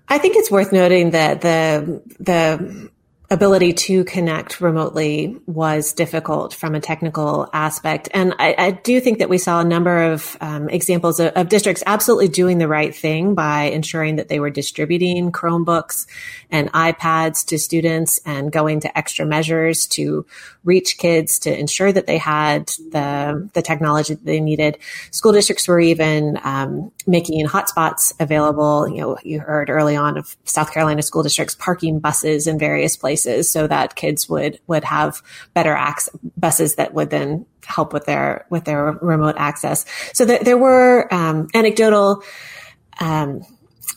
I 0.09 0.17
think 0.17 0.37
it's 0.37 0.51
worth 0.51 0.73
noting 0.73 1.11
that 1.11 1.43
the 1.43 2.03
the 2.19 2.91
ability 3.33 3.73
to 3.73 4.05
connect 4.05 4.61
remotely 4.61 5.39
was 5.47 5.95
difficult 5.95 6.53
from 6.53 6.75
a 6.75 6.81
technical 6.81 7.49
aspect. 7.55 8.11
And 8.13 8.35
I, 8.39 8.55
I 8.59 8.71
do 8.73 9.01
think 9.01 9.21
that 9.21 9.31
we 9.31 9.39
saw 9.39 9.61
a 9.61 9.65
number 9.65 10.13
of 10.13 10.37
um, 10.43 10.69
examples 10.69 11.19
of, 11.19 11.33
of, 11.33 11.49
districts 11.49 11.83
absolutely 11.87 12.29
doing 12.29 12.59
the 12.59 12.69
right 12.69 12.95
thing 12.95 13.35
by 13.35 13.65
ensuring 13.65 14.17
that 14.17 14.29
they 14.29 14.39
were 14.39 14.51
distributing 14.51 15.33
Chromebooks 15.33 16.07
and 16.51 16.71
iPads 16.73 17.47
to 17.47 17.59
students 17.59 18.21
and 18.27 18.53
going 18.53 18.81
to 18.81 18.99
extra 18.99 19.25
measures 19.25 19.87
to 19.87 20.27
reach 20.63 20.99
kids 20.99 21.39
to 21.41 21.59
ensure 21.59 21.91
that 21.91 22.07
they 22.07 22.19
had 22.19 22.69
the, 22.91 23.49
the 23.55 23.63
technology 23.63 24.15
that 24.15 24.27
they 24.27 24.41
needed. 24.41 24.77
School 25.11 25.33
districts 25.33 25.67
were 25.67 25.81
even 25.81 26.39
um, 26.45 26.93
making 27.07 27.47
hotspots 27.47 28.13
available. 28.21 28.87
You 28.89 29.01
know, 29.01 29.19
you 29.23 29.41
heard 29.41 29.71
early 29.71 29.97
on 29.97 30.19
of 30.19 30.37
South 30.45 30.71
Carolina 30.73 31.01
school 31.01 31.23
districts 31.23 31.55
parking 31.55 31.99
buses 31.99 32.47
in 32.47 32.59
various 32.59 32.95
places 32.95 33.22
places 33.23 33.51
so 33.51 33.67
that 33.67 33.95
kids 33.95 34.29
would 34.29 34.61
would 34.67 34.85
have 34.85 35.23
better 35.55 35.75
access 35.75 36.15
buses 36.37 36.77
that 36.77 36.95
would 36.95 37.11
then 37.11 37.47
help 37.65 37.93
with 37.93 38.07
their 38.07 38.47
with 38.51 38.65
their 38.65 38.93
remote 39.01 39.37
access. 39.39 39.85
So 40.13 40.25
there, 40.25 40.41
there 40.43 40.59
were 40.59 41.13
um, 41.13 41.49
anecdotal. 41.55 42.23
Um, 43.01 43.43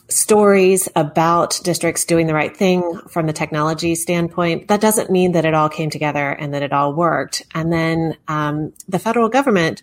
stories 0.08 0.88
about 0.94 1.58
districts 1.64 2.04
doing 2.04 2.28
the 2.28 2.34
right 2.34 2.56
thing 2.56 3.00
from 3.08 3.26
the 3.26 3.32
technology 3.32 3.96
standpoint, 3.96 4.68
that 4.68 4.80
doesn't 4.80 5.10
mean 5.10 5.32
that 5.32 5.44
it 5.44 5.52
all 5.52 5.68
came 5.68 5.90
together 5.90 6.30
and 6.30 6.54
that 6.54 6.62
it 6.62 6.72
all 6.72 6.94
worked. 6.94 7.42
And 7.54 7.72
then 7.72 8.16
um, 8.28 8.72
the 8.86 9.00
federal 9.00 9.28
government 9.28 9.82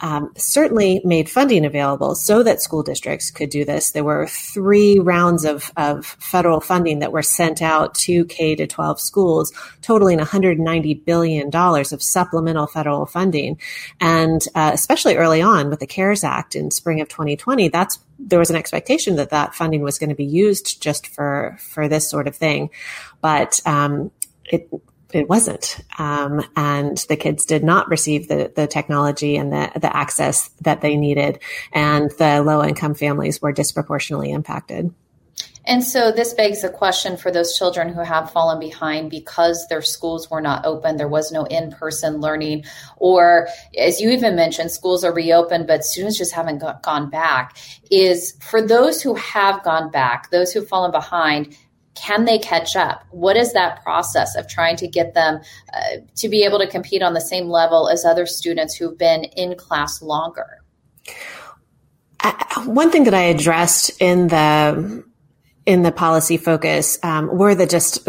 um, 0.00 0.32
certainly 0.36 1.00
made 1.04 1.28
funding 1.28 1.64
available 1.64 2.14
so 2.14 2.42
that 2.42 2.62
school 2.62 2.82
districts 2.82 3.30
could 3.30 3.50
do 3.50 3.64
this. 3.64 3.90
There 3.90 4.04
were 4.04 4.26
three 4.26 4.98
rounds 4.98 5.44
of, 5.44 5.70
of 5.76 6.06
federal 6.06 6.60
funding 6.60 7.00
that 7.00 7.12
were 7.12 7.22
sent 7.22 7.62
out 7.62 7.94
to 7.96 8.24
K 8.26 8.54
to 8.56 8.66
12 8.66 9.00
schools, 9.00 9.52
totaling 9.82 10.18
$190 10.18 11.04
billion 11.04 11.50
of 11.54 12.02
supplemental 12.02 12.66
federal 12.66 13.06
funding. 13.06 13.60
And 14.00 14.44
uh, 14.54 14.70
especially 14.72 15.16
early 15.16 15.42
on 15.42 15.70
with 15.70 15.80
the 15.80 15.86
CARES 15.86 16.24
Act 16.24 16.54
in 16.54 16.70
spring 16.70 17.00
of 17.00 17.08
2020, 17.08 17.68
that's 17.68 17.98
there 18.18 18.38
was 18.38 18.50
an 18.50 18.56
expectation 18.56 19.16
that 19.16 19.30
that 19.30 19.54
funding 19.54 19.82
was 19.82 19.98
going 19.98 20.10
to 20.10 20.16
be 20.16 20.24
used 20.24 20.82
just 20.82 21.06
for 21.06 21.56
for 21.58 21.88
this 21.88 22.08
sort 22.08 22.28
of 22.28 22.36
thing, 22.36 22.68
but 23.22 23.60
um, 23.64 24.10
it 24.44 24.68
it 25.12 25.28
wasn't. 25.28 25.80
Um, 25.98 26.44
and 26.56 26.96
the 27.08 27.16
kids 27.16 27.44
did 27.44 27.64
not 27.64 27.88
receive 27.88 28.28
the, 28.28 28.52
the 28.54 28.66
technology 28.66 29.36
and 29.36 29.52
the, 29.52 29.70
the 29.76 29.94
access 29.94 30.48
that 30.60 30.80
they 30.80 30.96
needed. 30.96 31.40
And 31.72 32.10
the 32.18 32.42
low 32.42 32.64
income 32.64 32.94
families 32.94 33.40
were 33.42 33.52
disproportionately 33.52 34.30
impacted. 34.30 34.94
And 35.66 35.84
so 35.84 36.10
this 36.10 36.32
begs 36.32 36.62
the 36.62 36.70
question 36.70 37.16
for 37.16 37.30
those 37.30 37.56
children 37.56 37.92
who 37.92 38.00
have 38.00 38.32
fallen 38.32 38.58
behind 38.58 39.10
because 39.10 39.66
their 39.68 39.82
schools 39.82 40.30
were 40.30 40.40
not 40.40 40.64
open, 40.64 40.96
there 40.96 41.06
was 41.06 41.30
no 41.30 41.44
in 41.44 41.70
person 41.70 42.16
learning, 42.16 42.64
or 42.96 43.46
as 43.78 44.00
you 44.00 44.10
even 44.10 44.34
mentioned, 44.34 44.70
schools 44.70 45.04
are 45.04 45.12
reopened, 45.12 45.66
but 45.66 45.84
students 45.84 46.16
just 46.16 46.32
haven't 46.32 46.58
got, 46.58 46.82
gone 46.82 47.10
back. 47.10 47.56
Is 47.90 48.36
for 48.40 48.66
those 48.66 49.02
who 49.02 49.14
have 49.14 49.62
gone 49.62 49.90
back, 49.90 50.30
those 50.30 50.52
who've 50.52 50.66
fallen 50.66 50.92
behind, 50.92 51.56
can 52.00 52.24
they 52.24 52.38
catch 52.38 52.76
up? 52.76 53.04
What 53.10 53.36
is 53.36 53.52
that 53.52 53.82
process 53.82 54.36
of 54.36 54.48
trying 54.48 54.76
to 54.76 54.88
get 54.88 55.14
them 55.14 55.40
uh, 55.72 55.96
to 56.16 56.28
be 56.28 56.44
able 56.44 56.58
to 56.58 56.66
compete 56.66 57.02
on 57.02 57.14
the 57.14 57.20
same 57.20 57.48
level 57.48 57.88
as 57.88 58.04
other 58.04 58.26
students 58.26 58.74
who've 58.74 58.96
been 58.96 59.24
in 59.24 59.56
class 59.56 60.00
longer? 60.00 60.62
One 62.64 62.90
thing 62.90 63.04
that 63.04 63.14
I 63.14 63.22
addressed 63.22 63.90
in 64.00 64.28
the 64.28 65.04
in 65.66 65.82
the 65.82 65.92
policy 65.92 66.36
focus 66.36 66.98
um, 67.02 67.36
were 67.36 67.54
the 67.54 67.66
just 67.66 68.08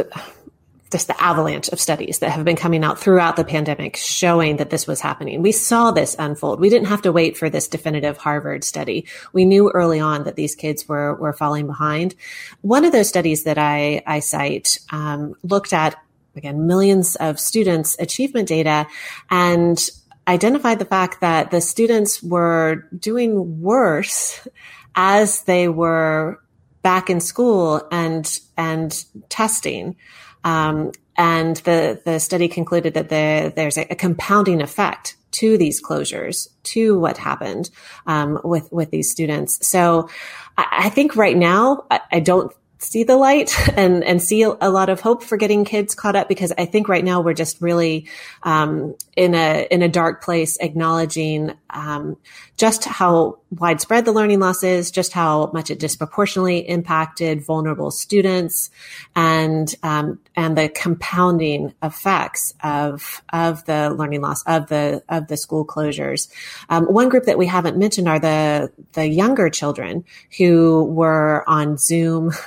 just 0.91 1.07
the 1.07 1.21
avalanche 1.21 1.69
of 1.69 1.79
studies 1.79 2.19
that 2.19 2.31
have 2.31 2.43
been 2.45 2.55
coming 2.55 2.83
out 2.83 2.99
throughout 2.99 3.35
the 3.35 3.45
pandemic 3.45 3.95
showing 3.95 4.57
that 4.57 4.69
this 4.69 4.85
was 4.85 4.99
happening. 4.99 5.41
We 5.41 5.51
saw 5.51 5.91
this 5.91 6.15
unfold. 6.19 6.59
We 6.59 6.69
didn't 6.69 6.87
have 6.87 7.03
to 7.03 7.11
wait 7.11 7.37
for 7.37 7.49
this 7.49 7.67
definitive 7.67 8.17
Harvard 8.17 8.63
study. 8.63 9.07
We 9.33 9.45
knew 9.45 9.71
early 9.71 9.99
on 9.99 10.25
that 10.25 10.35
these 10.35 10.55
kids 10.55 10.87
were, 10.87 11.15
were 11.15 11.33
falling 11.33 11.67
behind. 11.67 12.15
One 12.61 12.85
of 12.85 12.91
those 12.91 13.07
studies 13.07 13.45
that 13.45 13.57
I, 13.57 14.03
I 14.05 14.19
cite 14.19 14.79
um, 14.91 15.35
looked 15.43 15.73
at, 15.73 15.95
again, 16.35 16.67
millions 16.67 17.15
of 17.15 17.39
students' 17.39 17.95
achievement 17.99 18.47
data 18.49 18.87
and 19.29 19.89
identified 20.27 20.79
the 20.79 20.85
fact 20.85 21.21
that 21.21 21.51
the 21.51 21.61
students 21.61 22.21
were 22.21 22.87
doing 22.97 23.61
worse 23.61 24.47
as 24.95 25.43
they 25.43 25.67
were 25.67 26.41
back 26.81 27.09
in 27.09 27.19
school 27.19 27.87
and 27.91 28.39
and 28.57 29.05
testing. 29.29 29.95
Um, 30.43 30.91
and 31.17 31.57
the, 31.57 32.01
the 32.03 32.19
study 32.19 32.47
concluded 32.47 32.93
that 32.95 33.09
the, 33.09 33.53
there's 33.55 33.77
a, 33.77 33.85
a, 33.91 33.95
compounding 33.95 34.61
effect 34.61 35.17
to 35.31 35.57
these 35.57 35.81
closures, 35.81 36.47
to 36.63 36.97
what 36.99 37.17
happened 37.17 37.69
um, 38.05 38.39
with 38.43 38.71
with 38.71 38.91
these 38.91 39.11
students. 39.11 39.65
So 39.65 40.09
I, 40.57 40.67
I 40.71 40.89
think 40.89 41.15
right 41.15 41.37
now 41.37 41.85
I, 41.89 42.01
I, 42.11 42.19
don't 42.19 42.53
see 42.79 43.03
the 43.03 43.15
light 43.15 43.55
and 43.77 44.03
and 44.03 44.21
see 44.21 44.41
a, 44.43 44.69
lot 44.69 44.89
of 44.89 44.99
hope 44.99 45.23
for 45.23 45.37
getting 45.37 45.63
kids 45.63 45.95
caught 45.95 46.15
up 46.15 46.27
because 46.27 46.51
I 46.57 46.65
think 46.65 46.89
right 46.89 47.03
now 47.03 47.21
we're 47.21 47.33
just 47.33 47.61
really 47.61 48.07
um, 48.43 48.95
in 49.15 49.35
a 49.35 49.67
in 49.69 49.81
a 49.81 49.89
dark 49.89 50.23
place, 50.23 50.57
acknowledging 50.57 51.53
um, 51.69 52.17
just 52.57 52.85
how 52.85 53.40
widespread 53.51 54.05
the 54.05 54.11
learning 54.13 54.39
loss 54.39 54.63
is, 54.63 54.91
just 54.91 55.11
how 55.11 55.51
much 55.53 55.69
it 55.69 55.79
disproportionately 55.79 56.59
impacted 56.59 57.45
vulnerable 57.45 57.91
students, 57.91 58.71
and 59.15 59.73
um, 59.83 60.19
and 60.35 60.57
the 60.57 60.69
compounding 60.69 61.73
effects 61.83 62.53
of 62.63 63.21
of 63.33 63.65
the 63.65 63.89
learning 63.91 64.21
loss 64.21 64.43
of 64.43 64.67
the 64.67 65.03
of 65.09 65.27
the 65.27 65.37
school 65.37 65.65
closures. 65.65 66.29
Um, 66.69 66.85
one 66.85 67.09
group 67.09 67.25
that 67.25 67.37
we 67.37 67.47
haven't 67.47 67.77
mentioned 67.77 68.07
are 68.07 68.19
the 68.19 68.71
the 68.93 69.07
younger 69.07 69.49
children 69.49 70.05
who 70.37 70.85
were 70.85 71.43
on 71.47 71.77
Zoom 71.77 72.31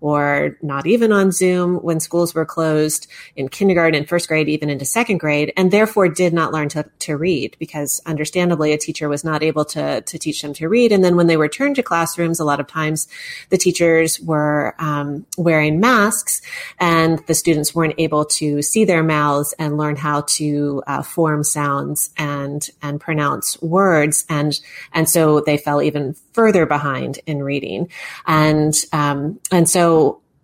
or 0.00 0.56
not 0.62 0.86
even 0.86 1.12
on 1.12 1.30
Zoom 1.30 1.76
when 1.76 2.00
schools 2.00 2.34
were 2.34 2.46
closed 2.46 3.06
in 3.36 3.48
kindergarten 3.48 3.98
and 3.98 4.08
first 4.08 4.28
grade, 4.28 4.48
even 4.48 4.70
into 4.70 4.84
second 4.84 5.18
grade, 5.18 5.52
and 5.56 5.70
therefore 5.70 6.08
did 6.08 6.32
not 6.32 6.52
learn 6.52 6.68
to, 6.70 6.84
to 7.00 7.16
read 7.16 7.56
because 7.58 8.00
understandably 8.06 8.72
a 8.72 8.78
teacher 8.78 9.08
was 9.08 9.24
not 9.24 9.42
able 9.42 9.64
to, 9.64 10.00
to 10.00 10.18
teach 10.18 10.40
them 10.40 10.54
to 10.54 10.68
read. 10.68 10.92
And 10.92 11.04
then 11.04 11.16
when 11.16 11.26
they 11.26 11.36
returned 11.36 11.76
to 11.76 11.82
classrooms, 11.82 12.40
a 12.40 12.44
lot 12.44 12.60
of 12.60 12.66
times 12.66 13.08
the 13.50 13.58
teachers 13.58 14.18
were 14.20 14.74
um, 14.78 15.26
wearing 15.36 15.80
masks 15.80 16.40
and 16.78 17.18
the 17.26 17.34
students 17.34 17.74
weren't 17.74 17.94
able 17.98 18.24
to 18.24 18.62
see 18.62 18.84
their 18.84 19.02
mouths 19.02 19.54
and 19.58 19.76
learn 19.76 19.96
how 19.96 20.22
to 20.22 20.82
uh, 20.86 21.02
form 21.02 21.44
sounds 21.44 22.10
and, 22.16 22.68
and 22.82 23.00
pronounce 23.00 23.60
words. 23.60 24.24
And, 24.30 24.58
and 24.92 25.08
so 25.08 25.40
they 25.40 25.58
fell 25.58 25.82
even 25.82 26.14
further 26.32 26.64
behind 26.64 27.18
in 27.26 27.42
reading. 27.42 27.90
And, 28.26 28.74
um, 28.92 29.40
and 29.50 29.68
so 29.68 29.89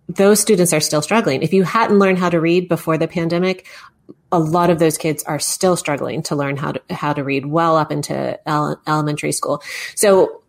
those 0.09 0.39
students 0.39 0.73
are 0.73 0.79
still 0.79 1.01
struggling. 1.01 1.43
If 1.43 1.53
you 1.53 1.63
hadn't 1.63 1.99
learned 1.99 2.17
how 2.17 2.29
to 2.29 2.39
read 2.39 2.69
before 2.69 2.97
the 2.97 3.07
pandemic, 3.07 3.67
a 4.31 4.39
lot 4.39 4.69
of 4.69 4.79
those 4.79 4.97
kids 4.97 5.23
are 5.23 5.39
still 5.39 5.75
struggling 5.75 6.21
to 6.23 6.35
learn 6.35 6.57
how 6.57 6.73
to, 6.73 6.81
how 6.89 7.13
to 7.13 7.23
read 7.23 7.45
well 7.45 7.75
up 7.77 7.91
into 7.91 8.39
ele- 8.47 8.81
elementary 8.87 9.31
school. 9.31 9.61
So 9.95 10.41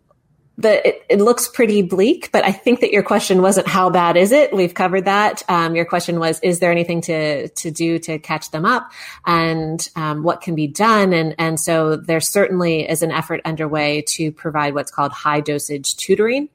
the 0.59 0.87
it, 0.87 1.02
it, 1.09 1.21
looks 1.21 1.47
pretty 1.47 1.83
bleak, 1.83 2.31
but 2.33 2.45
I 2.45 2.50
think 2.50 2.81
that 2.81 2.90
your 2.90 3.05
question 3.05 3.43
wasn't 3.43 3.69
how 3.69 3.90
bad 3.90 4.17
is 4.17 4.33
it. 4.33 4.52
We've 4.52 4.75
covered 4.75 5.05
that. 5.05 5.43
Um, 5.49 5.76
your 5.76 5.85
question 5.85 6.19
was, 6.19 6.40
is 6.40 6.59
there 6.59 6.73
anything 6.73 7.00
to 7.02 7.49
to 7.49 7.71
do 7.71 8.00
to 8.00 8.19
catch 8.19 8.50
them 8.50 8.64
up, 8.64 8.90
and 9.25 9.88
um, 9.95 10.25
what 10.25 10.40
can 10.40 10.57
be 10.57 10.67
done? 10.67 11.12
And 11.12 11.37
and 11.38 11.61
so 11.61 11.95
there 11.95 12.21
certainly 12.21 12.88
is 12.88 13.02
an 13.02 13.12
effort 13.12 13.40
underway 13.45 14.02
to 14.09 14.33
provide 14.33 14.75
what's 14.75 14.90
called 14.90 15.12
high 15.12 15.40
dosage 15.40 15.97
tutoring. 15.97 16.49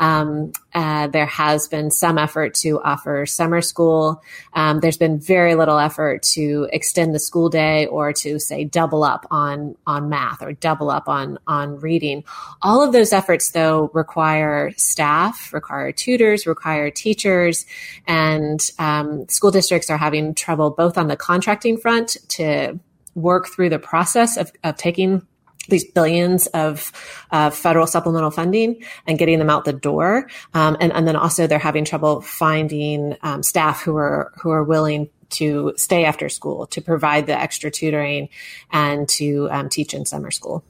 Um, 0.00 0.52
uh, 0.74 1.08
there 1.08 1.26
has 1.26 1.68
been 1.68 1.90
some 1.90 2.16
effort 2.16 2.54
to 2.54 2.80
offer 2.80 3.26
summer 3.26 3.60
school. 3.60 4.22
Um, 4.54 4.80
there's 4.80 4.96
been 4.96 5.20
very 5.20 5.54
little 5.54 5.78
effort 5.78 6.22
to 6.34 6.68
extend 6.72 7.14
the 7.14 7.18
school 7.18 7.50
day 7.50 7.86
or 7.86 8.14
to 8.14 8.38
say 8.38 8.64
double 8.64 9.04
up 9.04 9.26
on 9.30 9.76
on 9.86 10.08
math 10.08 10.42
or 10.42 10.54
double 10.54 10.90
up 10.90 11.08
on 11.08 11.38
on 11.46 11.78
reading. 11.80 12.24
All 12.62 12.82
of 12.82 12.92
those 12.92 13.12
efforts, 13.12 13.50
though, 13.50 13.90
require 13.92 14.72
staff, 14.76 15.52
require 15.52 15.92
tutors, 15.92 16.46
require 16.46 16.90
teachers, 16.90 17.66
and 18.06 18.58
um, 18.78 19.28
school 19.28 19.50
districts 19.50 19.90
are 19.90 19.98
having 19.98 20.34
trouble 20.34 20.70
both 20.70 20.96
on 20.96 21.08
the 21.08 21.16
contracting 21.16 21.76
front 21.76 22.16
to 22.28 22.80
work 23.14 23.48
through 23.48 23.68
the 23.68 23.78
process 23.78 24.36
of, 24.36 24.52
of 24.64 24.76
taking 24.76 25.26
these 25.70 25.84
billions 25.90 26.46
of 26.48 26.92
uh, 27.30 27.50
federal 27.50 27.86
supplemental 27.86 28.30
funding 28.30 28.82
and 29.06 29.18
getting 29.18 29.38
them 29.38 29.50
out 29.50 29.64
the 29.64 29.72
door. 29.72 30.28
Um, 30.54 30.76
and, 30.80 30.92
and 30.92 31.06
then 31.06 31.16
also 31.16 31.46
they're 31.46 31.58
having 31.58 31.84
trouble 31.84 32.20
finding 32.20 33.16
um, 33.22 33.42
staff 33.42 33.82
who 33.82 33.96
are 33.96 34.32
who 34.40 34.50
are 34.50 34.64
willing 34.64 35.08
to 35.30 35.72
stay 35.76 36.04
after 36.04 36.28
school 36.28 36.66
to 36.66 36.80
provide 36.80 37.26
the 37.26 37.38
extra 37.38 37.70
tutoring 37.70 38.28
and 38.72 39.08
to 39.08 39.48
um, 39.50 39.68
teach 39.68 39.94
in 39.94 40.04
summer 40.04 40.30
school. 40.30 40.64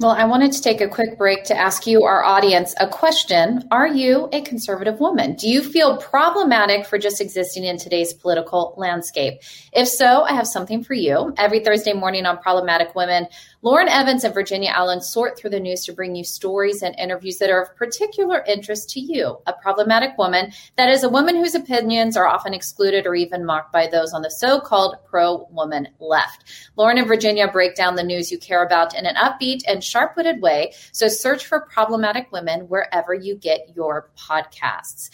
Well, 0.00 0.12
I 0.12 0.26
wanted 0.26 0.52
to 0.52 0.62
take 0.62 0.80
a 0.80 0.86
quick 0.86 1.18
break 1.18 1.42
to 1.46 1.58
ask 1.58 1.84
you, 1.84 2.04
our 2.04 2.22
audience, 2.22 2.72
a 2.78 2.86
question. 2.86 3.66
Are 3.72 3.88
you 3.88 4.28
a 4.32 4.42
conservative 4.42 5.00
woman? 5.00 5.34
Do 5.34 5.48
you 5.48 5.60
feel 5.60 5.96
problematic 5.96 6.86
for 6.86 6.98
just 6.98 7.20
existing 7.20 7.64
in 7.64 7.78
today's 7.78 8.12
political 8.12 8.74
landscape? 8.76 9.40
If 9.72 9.88
so, 9.88 10.22
I 10.22 10.34
have 10.34 10.46
something 10.46 10.84
for 10.84 10.94
you. 10.94 11.34
Every 11.36 11.64
Thursday 11.64 11.94
morning 11.94 12.26
on 12.26 12.38
Problematic 12.38 12.94
Women, 12.94 13.26
Lauren 13.60 13.88
Evans 13.88 14.22
and 14.22 14.32
Virginia 14.32 14.70
Allen 14.72 15.00
sort 15.00 15.36
through 15.36 15.50
the 15.50 15.58
news 15.58 15.84
to 15.84 15.92
bring 15.92 16.14
you 16.14 16.22
stories 16.22 16.80
and 16.80 16.94
interviews 16.96 17.38
that 17.38 17.50
are 17.50 17.60
of 17.60 17.74
particular 17.74 18.44
interest 18.46 18.88
to 18.90 19.00
you. 19.00 19.36
A 19.48 19.52
problematic 19.52 20.16
woman, 20.16 20.52
that 20.76 20.88
is, 20.88 21.02
a 21.02 21.08
woman 21.08 21.34
whose 21.34 21.56
opinions 21.56 22.16
are 22.16 22.28
often 22.28 22.54
excluded 22.54 23.04
or 23.04 23.16
even 23.16 23.44
mocked 23.44 23.72
by 23.72 23.88
those 23.88 24.12
on 24.12 24.22
the 24.22 24.30
so 24.30 24.60
called 24.60 24.94
pro 25.10 25.48
woman 25.50 25.88
left. 25.98 26.44
Lauren 26.76 26.98
and 26.98 27.08
Virginia 27.08 27.48
break 27.48 27.74
down 27.74 27.96
the 27.96 28.04
news 28.04 28.30
you 28.30 28.38
care 28.38 28.64
about 28.64 28.96
in 28.96 29.06
an 29.06 29.16
upbeat 29.16 29.62
and 29.66 29.82
sharp 29.82 30.16
witted 30.16 30.40
way. 30.40 30.72
So 30.92 31.08
search 31.08 31.44
for 31.44 31.62
problematic 31.62 32.30
women 32.30 32.68
wherever 32.68 33.12
you 33.12 33.34
get 33.34 33.74
your 33.74 34.08
podcasts. 34.16 35.10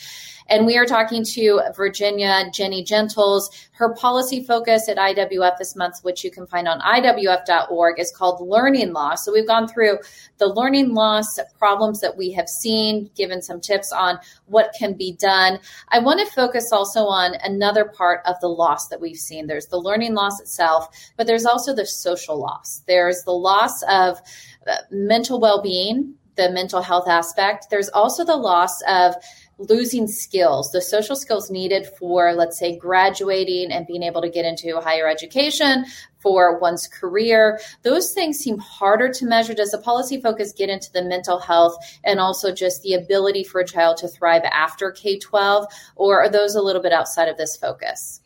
And 0.48 0.66
we 0.66 0.76
are 0.76 0.84
talking 0.84 1.24
to 1.34 1.62
Virginia 1.74 2.44
Jenny 2.52 2.84
Gentles. 2.84 3.50
Her 3.72 3.94
policy 3.94 4.44
focus 4.44 4.88
at 4.88 4.98
IWF 4.98 5.56
this 5.58 5.74
month, 5.74 6.00
which 6.02 6.22
you 6.22 6.30
can 6.30 6.46
find 6.46 6.68
on 6.68 6.80
IWF.org, 6.80 7.98
is 7.98 8.12
called 8.14 8.46
Learning 8.46 8.92
Loss. 8.92 9.24
So 9.24 9.32
we've 9.32 9.46
gone 9.46 9.66
through 9.66 9.98
the 10.38 10.46
learning 10.46 10.92
loss 10.94 11.38
problems 11.58 12.00
that 12.00 12.16
we 12.16 12.32
have 12.32 12.48
seen, 12.48 13.10
given 13.16 13.40
some 13.40 13.60
tips 13.60 13.90
on 13.92 14.18
what 14.46 14.74
can 14.78 14.94
be 14.94 15.16
done. 15.18 15.60
I 15.88 16.00
want 16.00 16.20
to 16.20 16.34
focus 16.34 16.70
also 16.72 17.00
on 17.00 17.34
another 17.42 17.86
part 17.86 18.20
of 18.26 18.36
the 18.40 18.48
loss 18.48 18.88
that 18.88 19.00
we've 19.00 19.16
seen. 19.16 19.46
There's 19.46 19.66
the 19.66 19.80
learning 19.80 20.14
loss 20.14 20.40
itself, 20.40 20.88
but 21.16 21.26
there's 21.26 21.46
also 21.46 21.74
the 21.74 21.86
social 21.86 22.38
loss. 22.38 22.82
There's 22.86 23.22
the 23.24 23.32
loss 23.32 23.82
of 23.88 24.18
uh, 24.66 24.76
mental 24.90 25.40
well 25.40 25.62
being, 25.62 26.14
the 26.36 26.50
mental 26.50 26.82
health 26.82 27.08
aspect. 27.08 27.68
There's 27.70 27.88
also 27.90 28.24
the 28.24 28.36
loss 28.36 28.82
of 28.88 29.14
losing 29.58 30.06
skills, 30.06 30.70
the 30.72 30.82
social 30.82 31.16
skills 31.16 31.50
needed 31.50 31.86
for, 31.98 32.32
let's 32.34 32.58
say, 32.58 32.76
graduating 32.76 33.70
and 33.70 33.86
being 33.86 34.02
able 34.02 34.20
to 34.22 34.28
get 34.28 34.44
into 34.44 34.80
higher 34.80 35.08
education, 35.08 35.84
for 36.24 36.58
one's 36.58 36.88
career. 36.88 37.60
Those 37.82 38.12
things 38.12 38.38
seem 38.38 38.58
harder 38.58 39.10
to 39.10 39.26
measure. 39.26 39.52
Does 39.52 39.72
the 39.72 39.78
policy 39.78 40.20
focus 40.20 40.54
get 40.56 40.70
into 40.70 40.90
the 40.90 41.04
mental 41.04 41.38
health 41.38 41.76
and 42.02 42.18
also 42.18 42.52
just 42.52 42.82
the 42.82 42.94
ability 42.94 43.44
for 43.44 43.60
a 43.60 43.66
child 43.66 43.98
to 43.98 44.08
thrive 44.08 44.42
after 44.50 44.90
K 44.90 45.18
12, 45.18 45.66
or 45.96 46.22
are 46.22 46.30
those 46.30 46.54
a 46.54 46.62
little 46.62 46.82
bit 46.82 46.94
outside 46.94 47.28
of 47.28 47.36
this 47.36 47.56
focus? 47.56 48.22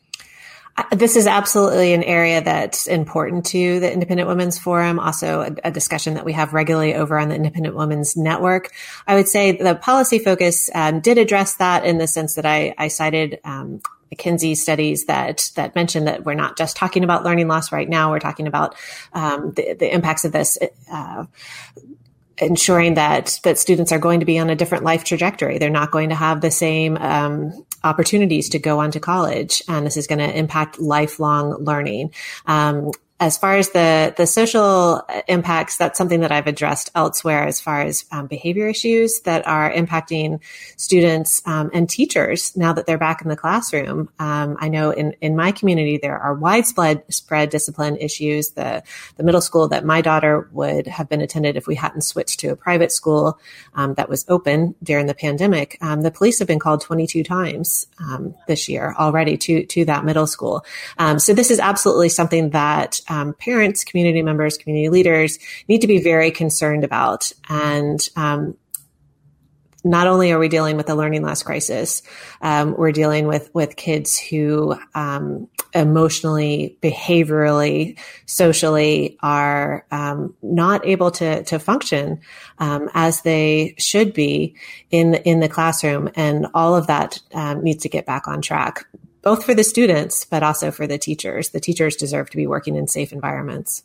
This 0.93 1.17
is 1.17 1.27
absolutely 1.27 1.93
an 1.93 2.03
area 2.03 2.43
that's 2.43 2.87
important 2.87 3.47
to 3.47 3.81
the 3.81 3.93
Independent 3.93 4.29
Women's 4.29 4.59
Forum, 4.59 4.99
also 4.99 5.41
a, 5.41 5.69
a, 5.69 5.71
discussion 5.71 6.15
that 6.15 6.25
we 6.25 6.33
have 6.33 6.53
regularly 6.53 6.95
over 6.95 7.19
on 7.19 7.29
the 7.29 7.35
Independent 7.35 7.75
Women's 7.75 8.17
Network. 8.17 8.73
I 9.07 9.15
would 9.15 9.29
say 9.29 9.53
the 9.53 9.75
policy 9.75 10.19
focus 10.19 10.71
um, 10.75 11.01
did 11.01 11.19
address 11.19 11.57
that 11.57 11.85
in 11.85 11.99
the 11.99 12.07
sense 12.07 12.35
that 12.35 12.47
I, 12.47 12.75
I 12.79 12.89
cited 12.89 13.41
um, 13.45 13.81
McKinsey 14.15 14.57
studies 14.57 15.07
that 15.07 15.51
that 15.57 15.75
mention 15.75 16.05
that 16.05 16.25
we're 16.25 16.35
not 16.35 16.57
just 16.57 16.77
talking 16.77 17.05
about 17.05 17.25
learning 17.25 17.49
loss 17.49 17.73
right 17.73 17.89
now. 17.89 18.11
We're 18.11 18.21
talking 18.21 18.47
about 18.47 18.75
um, 19.13 19.53
the, 19.53 19.75
the, 19.75 19.93
impacts 19.93 20.25
of 20.25 20.33
this. 20.33 20.59
Uh, 20.91 21.25
ensuring 22.41 22.95
that 22.95 23.41
that 23.43 23.59
students 23.59 23.91
are 23.91 23.99
going 23.99 24.21
to 24.21 24.27
be 24.27 24.39
on 24.39 24.49
a 24.49 24.55
different 24.55 24.85
life 24.85 25.03
trajectory. 25.03 25.59
They're 25.59 25.71
not 25.71 25.91
going 25.91 26.11
to 26.11 26.15
have 26.15 26.41
the 26.41 26.53
same 26.53 26.97
um, 26.97 27.67
opportunities 27.85 28.49
to 28.51 28.59
go 28.59 28.79
on 28.81 28.91
to 28.93 29.01
college, 29.01 29.63
and 29.69 29.87
this 29.87 29.97
is 29.97 30.07
going 30.07 30.19
to 30.19 30.39
impact 30.39 30.81
lifelong 30.81 31.63
learning. 31.65 32.13
Um, 32.47 32.93
as 33.21 33.37
far 33.37 33.57
as 33.57 33.71
the 33.71 34.15
the 34.17 34.27
social 34.27 35.03
impacts, 35.27 35.77
that's 35.77 35.99
something 35.99 36.21
that 36.21 36.31
I've 36.31 36.47
addressed 36.47 36.91
elsewhere. 36.95 37.47
As 37.47 37.61
far 37.61 37.81
as 37.81 38.05
um, 38.13 38.29
behavior 38.29 38.69
issues 38.69 39.21
that 39.23 39.45
are 39.47 39.73
impacting 39.73 40.41
students 40.77 41.43
um, 41.45 41.71
and 41.75 41.91
teachers 41.91 42.57
now 42.57 42.73
that 42.73 42.87
they're 42.87 42.99
back 42.99 43.23
in 43.23 43.29
the 43.29 43.37
classroom, 43.37 44.09
um, 44.21 44.57
I 44.61 44.69
know 44.69 44.91
in 44.91 45.17
in 45.21 45.35
my 45.35 45.51
community 45.51 45.99
there 46.01 46.17
are 46.17 46.33
widespread 46.33 47.03
spread 47.13 47.51
discipline 47.51 47.97
issues. 47.97 48.51
The 48.51 48.85
the 49.17 49.25
middle 49.25 49.41
school 49.41 49.67
that 49.69 49.85
my 49.85 50.01
daughter 50.01 50.49
would 50.53 50.87
have 50.87 51.09
been 51.09 51.21
attended 51.21 51.57
if 51.57 51.67
we 51.67 51.75
hadn't 51.75 52.03
switched 52.03 52.39
to 52.41 52.49
a 52.49 52.57
private 52.57 52.93
school 52.93 53.41
um, 53.75 53.95
that 53.95 54.09
was 54.09 54.25
open 54.29 54.77
during 54.81 55.07
the 55.07 55.15
pandemic, 55.15 55.77
um, 55.81 56.03
the 56.03 56.13
police 56.13 56.39
have 56.39 56.47
been 56.47 56.61
called 56.61 56.83
22 56.83 57.25
times 57.25 57.89
um, 57.99 58.37
this 58.47 58.69
year 58.69 58.95
already 58.97 59.37
to 59.37 59.67
to 59.67 59.85
that 59.87 60.05
middle 60.05 60.29
school. 60.29 60.65
so 61.17 61.35
this 61.35 61.51
is 61.51 61.59
absolutely 61.59 62.09
something 62.09 62.51
that 62.51 63.01
um, 63.09 63.35
parents, 63.35 63.85
community 63.85 64.23
members, 64.23 64.57
community 64.57 64.89
leaders 64.89 65.39
need 65.69 65.81
to 65.81 65.87
be 65.87 66.03
very 66.03 66.31
concerned 66.31 66.85
about. 66.85 67.33
And 67.49 68.07
um, 68.17 68.57
not 69.85 70.07
only 70.07 70.33
are 70.33 70.39
we 70.39 70.49
dealing 70.49 70.77
with 70.77 70.87
the 70.87 70.95
learning 70.95 71.23
loss 71.23 71.43
crisis, 71.43 72.03
um, 72.43 72.75
we're 72.77 72.93
dealing 72.93 73.27
with 73.27 73.51
with 73.55 73.77
kids 73.77 74.19
who 74.19 74.77
um, 74.95 75.49
emotionally, 75.75 76.77
behaviorally, 76.83 77.99
socially 78.27 79.17
are 79.23 79.87
um, 79.91 80.35
not 80.43 80.85
able 80.87 81.11
to 81.13 81.43
to 81.45 81.59
function 81.59 82.21
um, 82.59 82.91
as 82.95 83.23
they 83.23 83.75
should 83.79 84.13
be 84.13 84.57
in 84.91 85.15
in 85.15 85.41
the 85.41 85.49
classroom, 85.49 86.11
and 86.17 86.47
all 86.55 86.75
of 86.75 86.89
that 86.89 87.21
um, 87.33 87.63
needs 87.63 87.83
to 87.83 87.89
get 87.89 88.05
back 88.05 88.27
on 88.27 88.43
track 88.43 88.87
both 89.29 89.45
for 89.45 89.53
the 89.53 89.63
students, 89.63 90.25
but 90.25 90.43
also 90.43 90.71
for 90.71 90.87
the 90.87 90.97
teachers. 90.97 91.51
The 91.51 91.61
teachers 91.61 91.97
deserve 91.97 92.31
to 92.31 92.39
be 92.39 92.47
working 92.47 92.77
in 92.77 92.87
safe 92.87 93.13
environments. 93.13 93.83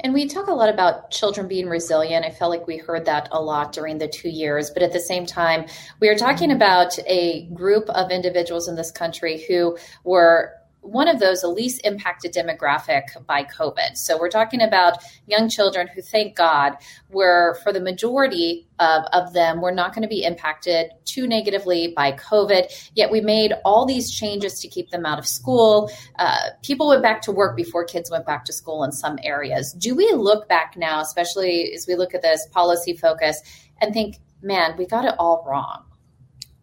And 0.00 0.12
we 0.12 0.26
talk 0.26 0.48
a 0.48 0.52
lot 0.52 0.68
about 0.68 1.10
children 1.10 1.48
being 1.48 1.66
resilient. 1.66 2.26
I 2.26 2.30
felt 2.30 2.50
like 2.50 2.66
we 2.66 2.76
heard 2.76 3.06
that 3.06 3.28
a 3.32 3.40
lot 3.40 3.72
during 3.72 3.96
the 3.96 4.06
two 4.06 4.28
years. 4.28 4.70
But 4.70 4.82
at 4.82 4.92
the 4.92 5.00
same 5.00 5.24
time, 5.24 5.64
we 5.98 6.10
are 6.10 6.14
talking 6.14 6.52
about 6.52 6.98
a 7.06 7.46
group 7.54 7.88
of 7.88 8.10
individuals 8.10 8.68
in 8.68 8.76
this 8.76 8.90
country 8.90 9.42
who 9.48 9.78
were 10.04 10.52
one 10.82 11.08
of 11.08 11.20
those 11.20 11.42
the 11.42 11.48
least 11.48 11.80
impacted 11.84 12.32
demographic 12.32 13.04
by 13.26 13.44
COVID. 13.44 13.96
So 13.96 14.18
we're 14.18 14.30
talking 14.30 14.62
about 14.62 14.98
young 15.26 15.48
children 15.48 15.88
who, 15.88 16.00
thank 16.00 16.36
God, 16.36 16.76
were 17.10 17.58
for 17.62 17.72
the 17.72 17.80
majority 17.80 18.66
of, 18.78 19.04
of 19.12 19.32
them, 19.32 19.60
were 19.60 19.72
not 19.72 19.94
going 19.94 20.02
to 20.02 20.08
be 20.08 20.24
impacted 20.24 20.90
too 21.04 21.26
negatively 21.26 21.92
by 21.94 22.12
COVID. 22.12 22.90
Yet 22.94 23.10
we 23.10 23.20
made 23.20 23.52
all 23.64 23.84
these 23.84 24.10
changes 24.10 24.60
to 24.60 24.68
keep 24.68 24.90
them 24.90 25.04
out 25.04 25.18
of 25.18 25.26
school. 25.26 25.90
Uh, 26.18 26.50
people 26.62 26.88
went 26.88 27.02
back 27.02 27.20
to 27.22 27.32
work 27.32 27.56
before 27.56 27.84
kids 27.84 28.10
went 28.10 28.26
back 28.26 28.44
to 28.46 28.52
school 28.52 28.82
in 28.84 28.92
some 28.92 29.18
areas. 29.22 29.72
Do 29.74 29.94
we 29.94 30.10
look 30.12 30.48
back 30.48 30.76
now, 30.76 31.00
especially 31.00 31.72
as 31.74 31.86
we 31.86 31.94
look 31.94 32.14
at 32.14 32.22
this 32.22 32.46
policy 32.52 32.96
focus, 32.96 33.40
and 33.82 33.92
think, 33.92 34.16
man, 34.42 34.74
we 34.78 34.86
got 34.86 35.04
it 35.04 35.14
all 35.18 35.44
wrong? 35.46 35.84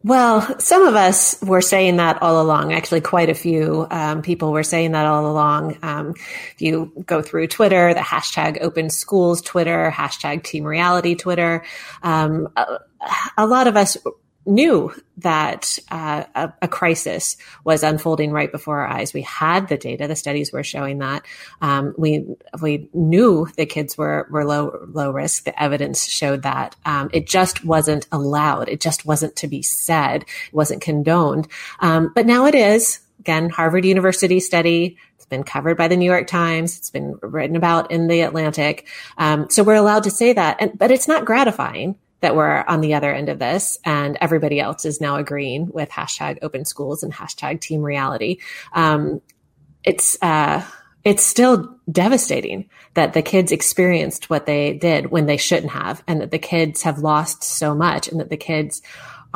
Well, 0.07 0.57
some 0.61 0.87
of 0.87 0.95
us 0.95 1.35
were 1.41 1.59
saying 1.59 1.97
that 1.97 2.21
all 2.21 2.41
along. 2.41 2.71
Actually, 2.71 3.01
quite 3.01 3.29
a 3.29 3.33
few 3.33 3.85
um, 3.91 4.21
people 4.21 4.53
were 4.53 4.63
saying 4.63 4.93
that 4.93 5.05
all 5.05 5.29
along. 5.29 5.79
Um, 5.81 6.13
if 6.53 6.61
you 6.61 6.93
go 7.05 7.21
through 7.21 7.47
Twitter, 7.47 7.93
the 7.93 7.99
hashtag 7.99 8.61
Open 8.61 8.89
Schools 8.89 9.41
Twitter, 9.41 9.91
hashtag 9.93 10.43
Team 10.43 10.63
Reality 10.63 11.15
Twitter, 11.15 11.65
um, 12.03 12.47
a, 12.55 12.79
a 13.37 13.45
lot 13.45 13.67
of 13.67 13.75
us 13.75 13.97
knew 14.47 14.93
that 15.17 15.77
uh, 15.91 16.23
a, 16.35 16.53
a, 16.61 16.67
crisis 16.67 17.37
was 17.63 17.83
unfolding 17.83 18.31
right 18.31 18.51
before 18.51 18.79
our 18.79 18.87
eyes. 18.87 19.13
We 19.13 19.23
had 19.23 19.67
the 19.67 19.77
data; 19.77 20.07
the 20.07 20.15
studies 20.15 20.51
were 20.51 20.63
showing 20.63 20.99
that. 20.99 21.25
Um, 21.61 21.93
we 21.97 22.25
we 22.61 22.89
knew 22.93 23.47
the 23.57 23.65
kids 23.65 23.97
were 23.97 24.27
were 24.29 24.45
low 24.45 24.87
low 24.87 25.11
risk. 25.11 25.43
The 25.43 25.61
evidence 25.61 26.05
showed 26.05 26.43
that. 26.43 26.75
Um, 26.85 27.09
it 27.13 27.27
just 27.27 27.65
wasn't 27.65 28.07
allowed. 28.11 28.69
It 28.69 28.79
just 28.79 29.05
wasn't 29.05 29.35
to 29.37 29.47
be 29.47 29.61
said. 29.61 30.23
It 30.23 30.53
wasn't 30.53 30.81
condoned. 30.81 31.47
Um, 31.79 32.11
but 32.15 32.25
now 32.25 32.45
it 32.45 32.55
is. 32.55 32.99
Again, 33.19 33.49
Harvard 33.49 33.85
University 33.85 34.39
study. 34.39 34.97
It's 35.15 35.25
been 35.25 35.43
covered 35.43 35.77
by 35.77 35.87
the 35.87 35.97
New 35.97 36.05
York 36.05 36.27
Times. 36.27 36.77
It's 36.77 36.89
been 36.89 37.17
written 37.21 37.55
about 37.55 37.91
in 37.91 38.07
the 38.07 38.21
Atlantic. 38.21 38.87
Um, 39.17 39.49
so 39.49 39.63
we're 39.63 39.75
allowed 39.75 40.03
to 40.03 40.11
say 40.11 40.33
that, 40.33 40.57
and, 40.59 40.77
but 40.77 40.91
it's 40.91 41.07
not 41.07 41.25
gratifying 41.25 41.97
that 42.21 42.35
we're 42.35 42.63
on 42.67 42.81
the 42.81 42.93
other 42.93 43.13
end 43.13 43.29
of 43.29 43.39
this 43.39 43.77
and 43.85 44.17
everybody 44.21 44.59
else 44.59 44.85
is 44.85 44.99
now 44.99 45.17
agreeing 45.17 45.69
with 45.71 45.89
hashtag 45.89 46.39
open 46.41 46.65
schools 46.65 47.03
and 47.03 47.13
hashtag 47.13 47.61
team 47.61 47.81
reality. 47.81 48.39
Um, 48.73 49.21
it's, 49.83 50.17
uh, 50.21 50.63
it's 51.03 51.23
still 51.23 51.79
devastating 51.89 52.69
that 52.95 53.13
the 53.13 53.21
kids 53.21 53.51
experienced 53.51 54.29
what 54.29 54.45
they 54.45 54.73
did 54.73 55.11
when 55.11 55.25
they 55.25 55.37
shouldn't 55.37 55.71
have 55.71 56.03
and 56.07 56.19
that 56.19 56.31
the 56.31 56.39
kids 56.39 56.81
have 56.81 56.99
lost 56.99 57.43
so 57.43 57.73
much 57.73 58.09
and 58.09 58.19
that 58.19 58.29
the 58.29 58.35
kids 58.35 58.81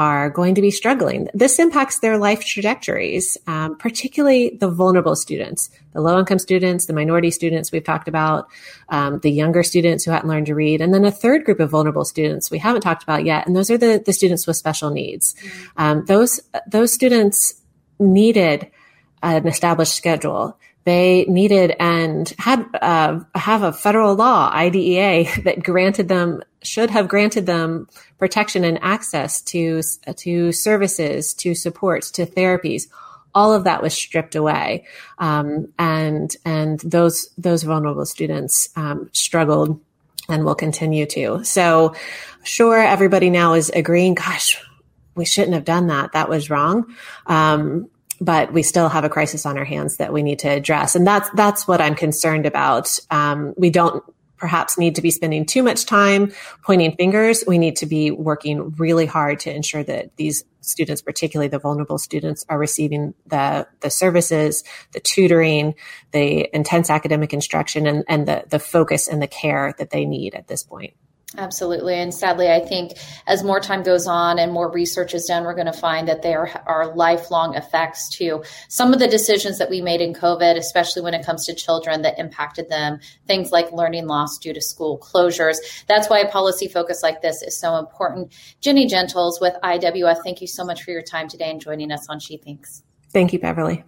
are 0.02 0.32
going 0.32 0.56
to 0.56 0.62
be 0.62 0.72
struggling. 0.72 1.28
This 1.36 1.60
impacts 1.60 2.00
their 2.00 2.18
life 2.18 2.44
trajectories, 2.44 3.38
um, 3.46 3.78
particularly 3.78 4.58
the 4.60 4.68
vulnerable 4.68 5.16
students, 5.16 5.70
the 5.94 6.02
low 6.02 6.18
income 6.18 6.40
students, 6.40 6.88
the 6.88 6.94
minority 6.94 7.30
students 7.30 7.72
we've 7.72 7.84
talked 7.84 8.08
about, 8.08 8.48
um, 8.90 9.20
the 9.20 9.30
younger 9.30 9.62
students 9.62 10.04
who 10.04 10.10
hadn't 10.10 10.28
learned 10.28 10.48
to 10.48 10.56
read, 10.56 10.82
and 10.82 10.92
then 10.92 11.06
a 11.06 11.12
third 11.12 11.46
group 11.46 11.60
of 11.60 11.70
vulnerable 11.70 12.04
students 12.04 12.50
we 12.50 12.58
haven't 12.58 12.82
talked 12.82 13.04
about 13.04 13.26
yet, 13.26 13.46
and 13.46 13.56
those 13.56 13.70
are 13.70 13.78
the, 13.78 14.02
the 14.04 14.12
students 14.12 14.48
with 14.48 14.58
special 14.58 14.90
needs. 14.90 15.36
Um, 15.78 16.04
those 16.06 16.42
those 16.66 16.92
students 16.92 17.62
needed 18.00 18.72
an 19.22 19.48
established 19.48 19.94
schedule. 19.94 20.58
they 20.84 21.26
needed 21.26 21.76
and 21.80 22.34
had 22.40 22.66
uh, 22.82 23.20
have 23.36 23.62
a 23.62 23.72
federal 23.72 24.16
law 24.16 24.50
IDEA 24.52 25.26
that 25.44 25.62
granted 25.62 26.08
them 26.08 26.42
should 26.64 26.90
have 26.90 27.08
granted 27.08 27.46
them 27.46 27.88
protection 28.18 28.64
and 28.64 28.80
access 28.82 29.42
to 29.42 29.82
to 30.18 30.52
services, 30.52 31.34
to 31.36 31.56
supports, 31.56 32.12
to 32.12 32.26
therapies. 32.26 32.84
All 33.34 33.54
of 33.54 33.64
that 33.64 33.82
was 33.82 33.94
stripped 33.94 34.36
away, 34.36 34.86
um, 35.18 35.72
and 35.80 36.36
and 36.46 36.80
those 36.82 37.30
those 37.38 37.64
vulnerable 37.64 38.06
students 38.06 38.70
um, 38.76 39.10
struggled 39.14 39.80
and 40.30 40.46
will 40.46 40.56
continue 40.56 41.06
to. 41.06 41.44
So, 41.44 41.96
sure, 42.44 42.80
everybody 42.80 43.30
now 43.30 43.54
is 43.54 43.70
agreeing. 43.70 44.16
Gosh, 44.16 44.62
we 45.16 45.26
shouldn't 45.26 45.54
have 45.54 45.66
done 45.66 45.88
that. 45.88 46.14
That 46.14 46.30
was 46.30 46.50
wrong. 46.50 46.96
Um, 47.26 47.90
but 48.20 48.54
we 48.54 48.62
still 48.62 48.88
have 48.88 49.04
a 49.04 49.10
crisis 49.10 49.48
on 49.48 49.58
our 49.58 49.66
hands 49.66 49.98
that 49.98 50.14
we 50.14 50.22
need 50.22 50.40
to 50.40 50.48
address. 50.48 50.96
And 50.96 51.08
that's, 51.08 51.28
that's 51.32 51.68
what 51.68 51.82
I'm 51.82 51.96
concerned 51.96 52.46
about. 52.46 53.00
Um, 53.10 53.56
we 53.58 53.72
don't 53.72 54.04
perhaps 54.42 54.76
need 54.76 54.96
to 54.96 55.04
be 55.04 55.12
spending 55.12 55.46
too 55.46 55.62
much 55.62 55.86
time 55.86 56.34
pointing 56.64 56.96
fingers. 56.96 57.44
We 57.48 57.60
need 57.60 57.76
to 57.78 57.86
be 57.86 58.10
working 58.10 58.72
really 58.72 59.06
hard 59.06 59.40
to 59.42 59.54
ensure 59.54 59.84
that 59.84 60.18
these 60.18 60.44
students, 60.62 61.04
particularly 61.04 61.48
the 61.48 61.60
vulnerable 61.60 62.00
students, 62.00 62.44
are 62.50 62.58
receiving 62.58 63.14
the, 63.28 63.68
the 63.82 63.92
services, 63.92 64.64
the 64.94 65.00
tutoring, 65.00 65.76
the 66.12 66.50
intense 66.56 66.90
academic 66.90 67.34
instruction, 67.34 67.86
and, 67.86 68.04
and 68.08 68.28
the, 68.28 68.44
the 68.50 68.58
focus 68.58 69.08
and 69.08 69.22
the 69.22 69.28
care 69.28 69.76
that 69.78 69.92
they 69.92 70.06
need 70.06 70.34
at 70.34 70.48
this 70.48 70.64
point. 70.64 70.96
Absolutely. 71.38 71.96
And 71.96 72.14
sadly, 72.14 72.50
I 72.50 72.60
think 72.60 72.94
as 73.26 73.42
more 73.42 73.62
time 73.62 73.84
goes 73.84 74.06
on 74.06 74.38
and 74.38 74.52
more 74.52 74.70
research 74.70 75.14
is 75.14 75.26
done, 75.26 75.46
we're 75.46 75.56
going 75.56 75.66
to 75.66 75.74
find 75.74 76.08
that 76.10 76.24
there 76.24 76.52
are 76.68 76.94
lifelong 76.94 77.56
effects 77.56 78.10
to 78.18 78.44
some 78.68 78.94
of 78.94 79.00
the 79.00 79.08
decisions 79.08 79.58
that 79.58 79.70
we 79.70 79.82
made 79.82 80.02
in 80.02 80.14
COVID, 80.14 80.58
especially 80.58 81.02
when 81.04 81.14
it 81.14 81.26
comes 81.26 81.46
to 81.46 81.56
children 81.56 82.02
that 82.02 82.20
impacted 82.20 82.70
them, 82.70 83.00
things 83.28 83.52
like 83.52 83.72
learning 83.72 84.08
loss 84.08 84.38
due 84.40 84.54
to 84.54 84.62
school 84.62 85.00
closures. 85.00 85.56
That's 85.88 86.10
why 86.10 86.20
a 86.20 86.30
policy 86.30 86.68
focus 86.68 87.02
like 87.02 87.22
this 87.22 87.42
is 87.42 87.58
so 87.58 87.78
important. 87.78 88.34
Jenny 88.60 88.86
Gentles 88.86 89.40
with 89.40 89.54
IWF, 89.64 90.24
thank 90.24 90.42
you 90.42 90.48
so 90.48 90.66
much 90.66 90.84
for 90.84 90.92
your 90.92 91.02
time 91.02 91.30
today 91.30 91.50
and 91.50 91.62
joining 91.62 91.94
us 91.94 92.10
on 92.10 92.20
She 92.20 92.38
Thinks. 92.38 92.84
Thank 93.14 93.32
you, 93.32 93.40
Beverly. 93.40 93.86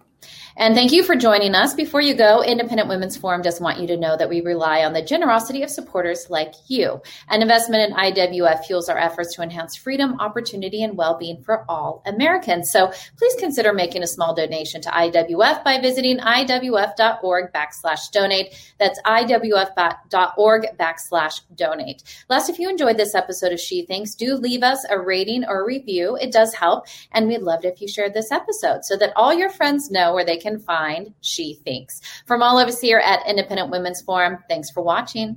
And 0.56 0.74
thank 0.74 0.92
you 0.92 1.02
for 1.02 1.16
joining 1.16 1.56
us. 1.56 1.74
Before 1.74 2.00
you 2.00 2.14
go, 2.14 2.42
Independent 2.42 2.88
Women's 2.88 3.16
Forum 3.16 3.42
does 3.42 3.60
want 3.60 3.80
you 3.80 3.88
to 3.88 3.96
know 3.96 4.16
that 4.16 4.28
we 4.28 4.40
rely 4.40 4.84
on 4.84 4.92
the 4.92 5.02
generosity 5.02 5.64
of 5.64 5.70
supporters 5.70 6.30
like 6.30 6.54
you. 6.68 7.02
An 7.28 7.42
investment 7.42 7.90
in 7.90 7.96
IWF 7.96 8.64
fuels 8.64 8.88
our 8.88 8.96
efforts 8.96 9.34
to 9.34 9.42
enhance 9.42 9.74
freedom, 9.74 10.20
opportunity, 10.20 10.84
and 10.84 10.96
well-being 10.96 11.42
for 11.42 11.64
all 11.68 12.02
Americans. 12.06 12.70
So 12.70 12.92
please 13.16 13.34
consider 13.40 13.72
making 13.72 14.04
a 14.04 14.06
small 14.06 14.32
donation 14.32 14.80
to 14.82 14.90
IWF 14.90 15.64
by 15.64 15.80
visiting 15.80 16.18
iwf.org 16.18 17.52
backslash 17.52 18.12
donate. 18.12 18.74
That's 18.78 19.00
iwf.org 19.02 20.66
backslash 20.78 21.40
donate. 21.56 22.24
Last, 22.28 22.48
if 22.48 22.60
you 22.60 22.70
enjoyed 22.70 22.96
this 22.96 23.16
episode 23.16 23.52
of 23.52 23.58
She 23.58 23.84
Thinks, 23.86 24.14
do 24.14 24.36
leave 24.36 24.62
us 24.62 24.86
a 24.88 25.00
rating 25.00 25.44
or 25.46 25.66
review. 25.66 26.16
It 26.16 26.30
does 26.30 26.54
help. 26.54 26.86
And 27.10 27.26
we'd 27.26 27.42
love 27.42 27.64
it 27.64 27.72
if 27.72 27.80
you 27.80 27.88
shared 27.88 28.14
this 28.14 28.30
episode 28.30 28.84
so 28.84 28.96
that 28.98 29.12
all 29.16 29.34
your 29.34 29.50
friends 29.50 29.90
know 29.90 30.13
where 30.14 30.24
they 30.24 30.36
can 30.36 30.58
find 30.58 31.12
She 31.20 31.54
Thinks. 31.64 32.00
From 32.26 32.42
all 32.42 32.58
of 32.58 32.68
us 32.68 32.80
here 32.80 32.98
at 32.98 33.26
Independent 33.26 33.70
Women's 33.70 34.02
Forum, 34.02 34.38
thanks 34.48 34.70
for 34.70 34.82
watching. 34.82 35.36